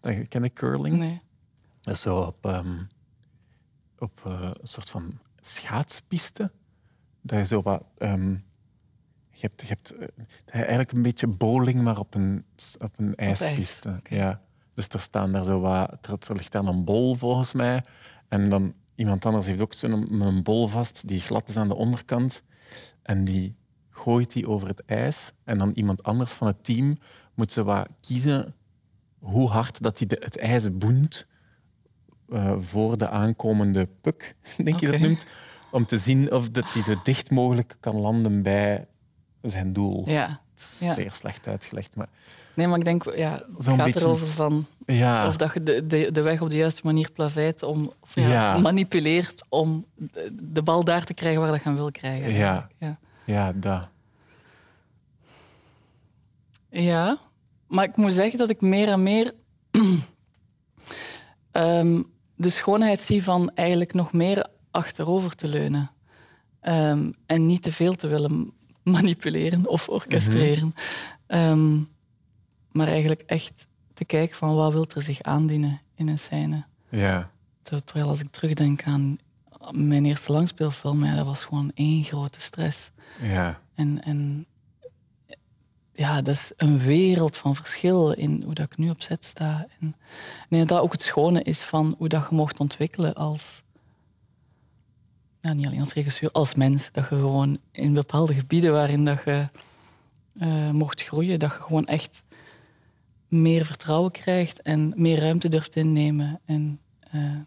Dat- 0.00 0.28
Ken 0.28 0.42
je 0.42 0.52
curling? 0.52 0.96
Nee. 0.98 1.20
Dat 1.82 1.94
is 1.94 2.00
zo 2.00 2.18
op, 2.18 2.46
ehm, 2.46 2.82
op 3.98 4.20
eh, 4.24 4.50
een 4.60 4.68
soort 4.68 4.90
van 4.90 5.18
schaatspiste. 5.40 6.50
Dat 7.20 7.38
je 7.38 7.46
zo 7.46 7.62
wat... 7.62 7.84
ehm, 7.98 8.30
je 9.30 9.40
hebt, 9.40 9.60
je 9.60 9.66
hebt 9.66 9.94
eh, 9.94 10.06
eigenlijk 10.54 10.92
een 10.92 11.02
beetje 11.02 11.26
bowling, 11.26 11.82
maar 11.82 11.98
op 11.98 12.14
een, 12.14 12.44
op 12.78 12.98
een 12.98 13.14
ijs, 13.14 13.40
ijspiste. 13.40 14.00
Ja. 14.08 14.42
Dus 14.74 14.88
er, 14.88 15.00
staan 15.00 15.32
daar 15.32 15.44
zo 15.44 15.60
wat, 15.60 16.06
er, 16.06 16.16
er 16.28 16.36
ligt 16.36 16.52
daar 16.52 16.64
een 16.64 16.84
bol 16.84 17.14
volgens 17.14 17.52
mij. 17.52 17.84
En 18.28 18.50
dan 18.50 18.74
iemand 18.94 19.26
anders 19.26 19.46
heeft 19.46 19.60
ook 19.60 19.72
zo'n 19.72 20.22
een 20.22 20.42
bol 20.42 20.66
vast 20.66 21.08
die 21.08 21.20
glad 21.20 21.48
is 21.48 21.56
aan 21.56 21.68
de 21.68 21.74
onderkant. 21.74 22.42
En 23.02 23.24
die 23.24 23.56
gooit 23.90 24.32
die 24.32 24.48
over 24.48 24.68
het 24.68 24.84
ijs 24.84 25.32
en 25.44 25.58
dan 25.58 25.70
iemand 25.74 26.02
anders 26.02 26.32
van 26.32 26.46
het 26.46 26.64
team 26.64 26.98
moet 27.34 27.52
ze 27.52 27.62
wat 27.62 27.88
kiezen 28.00 28.54
hoe 29.18 29.48
hard 29.48 29.82
dat 29.82 29.98
hij 29.98 30.06
het 30.20 30.38
ijs 30.38 30.76
boent 30.78 31.26
eh, 32.32 32.52
voor 32.58 32.98
de 32.98 33.08
aankomende 33.08 33.88
puk, 34.00 34.36
denk 34.64 34.80
je 34.80 34.90
dat 34.90 35.00
noemt, 35.00 35.26
om 35.70 35.86
te 35.86 35.98
zien 35.98 36.32
of 36.32 36.50
dat 36.50 36.72
hij 36.72 36.82
zo 36.82 36.94
dicht 37.02 37.30
mogelijk 37.30 37.76
kan 37.80 37.96
landen 37.96 38.42
bij 38.42 38.86
zijn 39.42 39.72
doel. 39.72 40.02
Ja. 40.08 40.40
Zeer 40.54 41.10
slecht 41.10 41.46
uitgelegd, 41.46 41.96
maar 41.96 42.08
Nee, 42.54 42.66
maar 42.66 42.78
ik 42.78 42.84
denk, 42.84 43.16
ja, 43.16 43.42
het 43.56 43.64
gaat 43.64 43.84
beetje 43.84 44.00
erover 44.00 44.26
van 44.26 44.66
ja, 44.86 45.26
of 45.26 45.36
dat 45.36 45.54
je 45.54 45.62
de, 45.62 45.86
de, 45.86 46.10
de 46.12 46.22
weg 46.22 46.40
op 46.40 46.50
de 46.50 46.56
juiste 46.56 46.80
manier 46.84 47.10
plaveit 47.12 47.62
om, 47.62 47.92
of 48.00 48.14
ja, 48.14 48.28
Ja. 48.28 48.58
manipuleert 48.58 49.44
om 49.48 49.84
de, 49.94 50.30
de 50.42 50.62
bal 50.62 50.84
daar 50.84 51.04
te 51.04 51.14
krijgen 51.14 51.40
waar 51.40 51.50
dat 51.50 51.62
je 51.62 51.68
hem 51.68 51.76
wil 51.76 51.90
krijgen. 51.90 52.32
Ja. 52.32 52.68
Ja. 52.78 52.98
ja, 53.24 53.52
dat. 53.52 53.88
Ja, 56.68 57.18
maar 57.66 57.84
ik 57.84 57.96
moet 57.96 58.12
zeggen 58.14 58.38
dat 58.38 58.50
ik 58.50 58.60
meer 58.60 58.88
en 58.88 59.02
meer 59.02 59.34
ehm, 61.50 62.02
de 62.34 62.48
schoonheid 62.48 63.00
zie 63.00 63.22
van 63.22 63.50
eigenlijk 63.54 63.92
nog 63.94 64.12
meer 64.12 64.46
achterover 64.70 65.34
te 65.34 65.48
leunen. 65.48 65.90
Ehm, 66.60 67.10
en 67.26 67.46
niet 67.46 67.62
te 67.62 67.72
veel 67.72 67.94
te 67.94 68.06
willen 68.06 68.52
manipuleren 68.82 69.68
of 69.68 69.88
orchestreren. 69.88 70.74
Ehm, 71.26 71.76
maar 72.72 72.86
eigenlijk 72.88 73.20
echt 73.20 73.66
te 73.94 74.04
kijken 74.04 74.36
van 74.36 74.54
wat 74.54 74.72
wil 74.72 74.86
er 74.94 75.02
zich 75.02 75.22
aandienen 75.22 75.80
in 75.94 76.08
een 76.08 76.18
scène. 76.18 76.64
Ja, 76.88 77.30
Ter- 77.62 77.84
Terwijl 77.84 78.08
als 78.08 78.20
ik 78.20 78.30
terugdenk 78.30 78.82
aan 78.84 79.16
mijn 79.70 80.04
eerste 80.04 80.32
langspeelfilm, 80.32 81.04
ja, 81.04 81.14
dat 81.16 81.26
was 81.26 81.44
gewoon 81.44 81.70
één 81.74 82.04
grote 82.04 82.40
stress. 82.40 82.90
ja, 83.20 83.60
En, 83.74 84.02
en 84.02 84.46
ja, 85.92 86.22
dat 86.22 86.34
is 86.34 86.52
een 86.56 86.78
wereld 86.78 87.36
van 87.36 87.54
verschil 87.54 88.12
in 88.12 88.42
hoe 88.44 88.54
dat 88.54 88.66
ik 88.66 88.76
nu 88.76 88.90
op 88.90 89.02
zet 89.02 89.24
sta. 89.24 89.66
En 89.80 89.96
nee, 90.48 90.64
dat 90.64 90.80
ook 90.80 90.92
het 90.92 91.02
schone 91.02 91.42
is 91.42 91.62
van 91.62 91.94
hoe 91.98 92.08
dat 92.08 92.26
je 92.28 92.34
mocht 92.34 92.60
ontwikkelen 92.60 93.14
als... 93.14 93.62
Ja, 95.40 95.52
niet 95.52 95.66
alleen 95.66 95.80
als 95.80 95.92
regisseur, 95.92 96.30
als 96.30 96.54
mens. 96.54 96.88
Dat 96.92 97.08
je 97.08 97.14
gewoon 97.14 97.58
in 97.70 97.92
bepaalde 97.92 98.34
gebieden 98.34 98.72
waarin 98.72 99.04
dat 99.04 99.24
je 99.24 99.48
eh, 100.38 100.70
mocht 100.70 101.02
groeien, 101.02 101.38
dat 101.38 101.50
je 101.52 101.62
gewoon 101.62 101.86
echt 101.86 102.22
meer 103.28 103.64
vertrouwen 103.64 104.10
krijgt 104.10 104.62
en 104.62 104.92
meer 104.96 105.18
ruimte 105.18 105.48
durft 105.48 105.76
innemen. 105.76 106.40
En, 106.44 106.80
eh, 107.00 107.20
en 107.22 107.46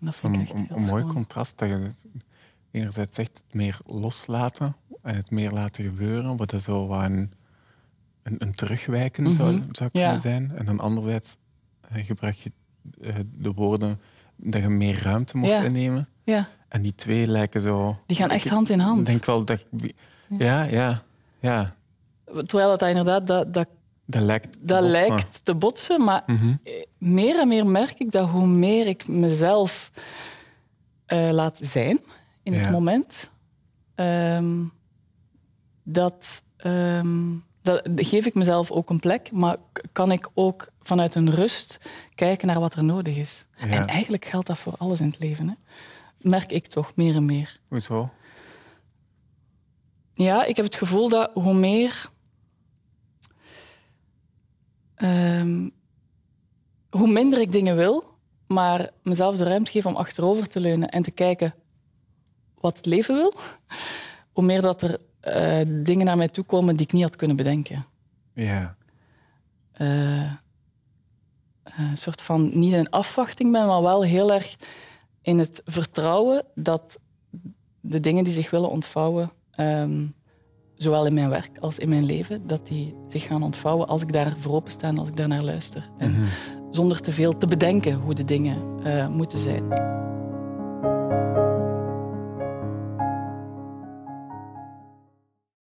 dat 0.00 0.14
vind 0.16 0.34
ik 0.34 0.40
echt 0.40 0.52
een, 0.52 0.66
heel 0.66 0.76
een 0.76 0.82
mooi 0.82 1.04
contrast 1.04 1.58
dat 1.58 1.68
je 1.68 1.90
enerzijds 2.70 3.16
zegt 3.16 3.42
het 3.44 3.54
meer 3.54 3.78
loslaten 3.84 4.76
en 5.06 5.14
het 5.16 5.30
meer 5.30 5.50
laten 5.50 5.84
gebeuren, 5.84 6.36
wat 6.36 6.50
dat 6.50 6.62
zo 6.62 6.90
een, 6.92 7.32
een, 8.22 8.36
een 8.38 8.54
terugwijken 8.54 9.32
zou, 9.32 9.52
Mhm. 9.54 9.62
zou 9.72 9.90
kunnen 9.90 10.18
zijn. 10.18 10.52
En 10.56 10.66
dan 10.66 10.80
anderzijds 10.80 11.36
eh, 11.80 12.04
gebruik 12.04 12.34
je 12.34 12.52
eh, 13.00 13.14
de 13.34 13.52
woorden 13.52 14.00
dat 14.36 14.60
je 14.62 14.68
meer 14.68 15.02
ruimte 15.02 15.36
mocht 15.36 15.50
Ja. 15.52 15.62
innemen. 15.62 16.08
Ja, 16.24 16.48
En 16.68 16.82
die 16.82 16.94
twee 16.94 17.26
lijken 17.26 17.60
zo... 17.60 17.98
die 18.06 18.16
gaan 18.16 18.30
echt 18.30 18.48
hand 18.48 18.68
in 18.70 18.78
hand. 18.78 18.98
Ik 19.00 19.06
denk 19.06 19.24
wel 19.24 19.44
dat... 19.44 19.64
Ja, 20.38 20.62
ja, 20.62 21.02
ja. 21.40 21.74
Terwijl 22.46 22.68
dat 22.68 22.82
inderdaad 22.88 23.26
dat, 23.26 23.54
dat 23.54 23.68
Dat 24.04 24.22
lijkt 24.22 24.52
te 24.52 24.58
dat 24.64 24.80
botsen. 24.80 24.90
lijkt 25.08 25.40
te 25.44 25.54
botsen, 25.54 26.04
maar 26.04 26.22
Mhm. 26.26 26.54
meer 26.98 27.38
en 27.40 27.48
meer 27.48 27.66
merk 27.66 27.98
ik 27.98 28.10
dat 28.10 28.28
hoe 28.28 28.46
meer 28.46 28.86
ik 28.86 29.08
mezelf 29.08 29.90
eh, 31.06 31.30
laat 31.30 31.58
zijn 31.60 32.00
in 32.42 32.52
het 32.52 32.70
moment, 32.70 33.30
ehm, 33.94 34.54
dat, 35.88 36.42
ehm, 36.56 37.34
dat 37.62 37.82
geef 37.96 38.26
ik 38.26 38.34
mezelf 38.34 38.70
ook 38.70 38.90
een 38.90 39.00
plek, 39.00 39.32
maar 39.32 39.56
kan 39.92 40.12
ik 40.12 40.28
ook 40.34 40.68
vanuit 40.80 41.14
een 41.14 41.30
rust 41.30 41.78
kijken 42.14 42.46
naar 42.46 42.60
wat 42.60 42.74
er 42.74 42.84
nodig 42.84 43.16
is. 43.16 43.46
Ja. 43.58 43.66
En 43.66 43.86
eigenlijk 43.86 44.24
geldt 44.24 44.46
dat 44.46 44.58
voor 44.58 44.74
alles 44.78 45.00
in 45.00 45.06
het 45.06 45.18
leven. 45.18 45.48
Hè? 45.48 45.54
Merk 46.18 46.52
ik 46.52 46.66
toch 46.66 46.92
meer 46.94 47.14
en 47.14 47.24
meer. 47.24 47.58
Hoezo? 47.68 48.10
Ja, 50.12 50.44
ik 50.44 50.56
heb 50.56 50.64
het 50.64 50.74
gevoel 50.74 51.08
dat 51.08 51.30
hoe 51.34 51.54
meer. 51.54 52.10
ehm, 54.94 55.68
hoe 56.90 57.08
minder 57.08 57.40
ik 57.40 57.52
dingen 57.52 57.76
wil, 57.76 58.04
maar 58.46 58.90
mezelf 59.02 59.36
de 59.36 59.44
ruimte 59.44 59.70
geef 59.70 59.86
om 59.86 59.96
achterover 59.96 60.48
te 60.48 60.60
leunen 60.60 60.88
en 60.88 61.02
te 61.02 61.10
kijken 61.10 61.54
wat 62.54 62.76
het 62.76 62.86
leven 62.86 63.14
wil, 63.14 63.32
hoe 64.34 64.44
meer 64.44 64.62
dat 64.62 64.82
er 64.82 64.98
eh, 65.26 65.66
dingen 65.68 66.06
naar 66.06 66.16
mij 66.16 66.28
toe 66.28 66.44
komen 66.44 66.76
die 66.76 66.86
ik 66.86 66.92
niet 66.92 67.02
had 67.02 67.16
kunnen 67.16 67.36
bedenken. 67.36 67.84
Ja. 68.32 68.76
Eh, 69.72 70.32
een 71.62 71.96
soort 71.98 72.20
van 72.22 72.58
niet 72.58 72.72
in 72.72 72.90
afwachting 72.90 73.52
ben, 73.52 73.66
maar 73.66 73.82
wel 73.82 74.02
heel 74.02 74.32
erg 74.32 74.56
in 75.22 75.38
het 75.38 75.62
vertrouwen 75.64 76.44
dat 76.54 76.98
de 77.80 78.00
dingen 78.00 78.24
die 78.24 78.32
zich 78.32 78.50
willen 78.50 78.70
ontvouwen, 78.70 79.30
ehm, 79.50 80.06
zowel 80.74 81.06
in 81.06 81.14
mijn 81.14 81.28
werk 81.28 81.58
als 81.60 81.78
in 81.78 81.88
mijn 81.88 82.04
leven, 82.04 82.46
dat 82.46 82.66
die 82.66 82.94
zich 83.08 83.22
gaan 83.22 83.42
ontvouwen 83.42 83.88
als 83.88 84.02
ik 84.02 84.12
daar 84.12 84.34
voor 84.38 84.54
opensta 84.54 84.88
en 84.88 84.98
als 84.98 85.08
ik 85.08 85.16
daar 85.16 85.28
naar 85.28 85.44
luister. 85.44 85.90
En 85.98 86.10
Mhm. 86.10 86.24
zonder 86.70 87.00
te 87.00 87.12
veel 87.12 87.36
te 87.36 87.46
bedenken 87.46 87.94
hoe 87.94 88.14
de 88.14 88.24
dingen 88.24 88.56
eh, 88.84 89.08
moeten 89.08 89.38
zijn. 89.38 89.64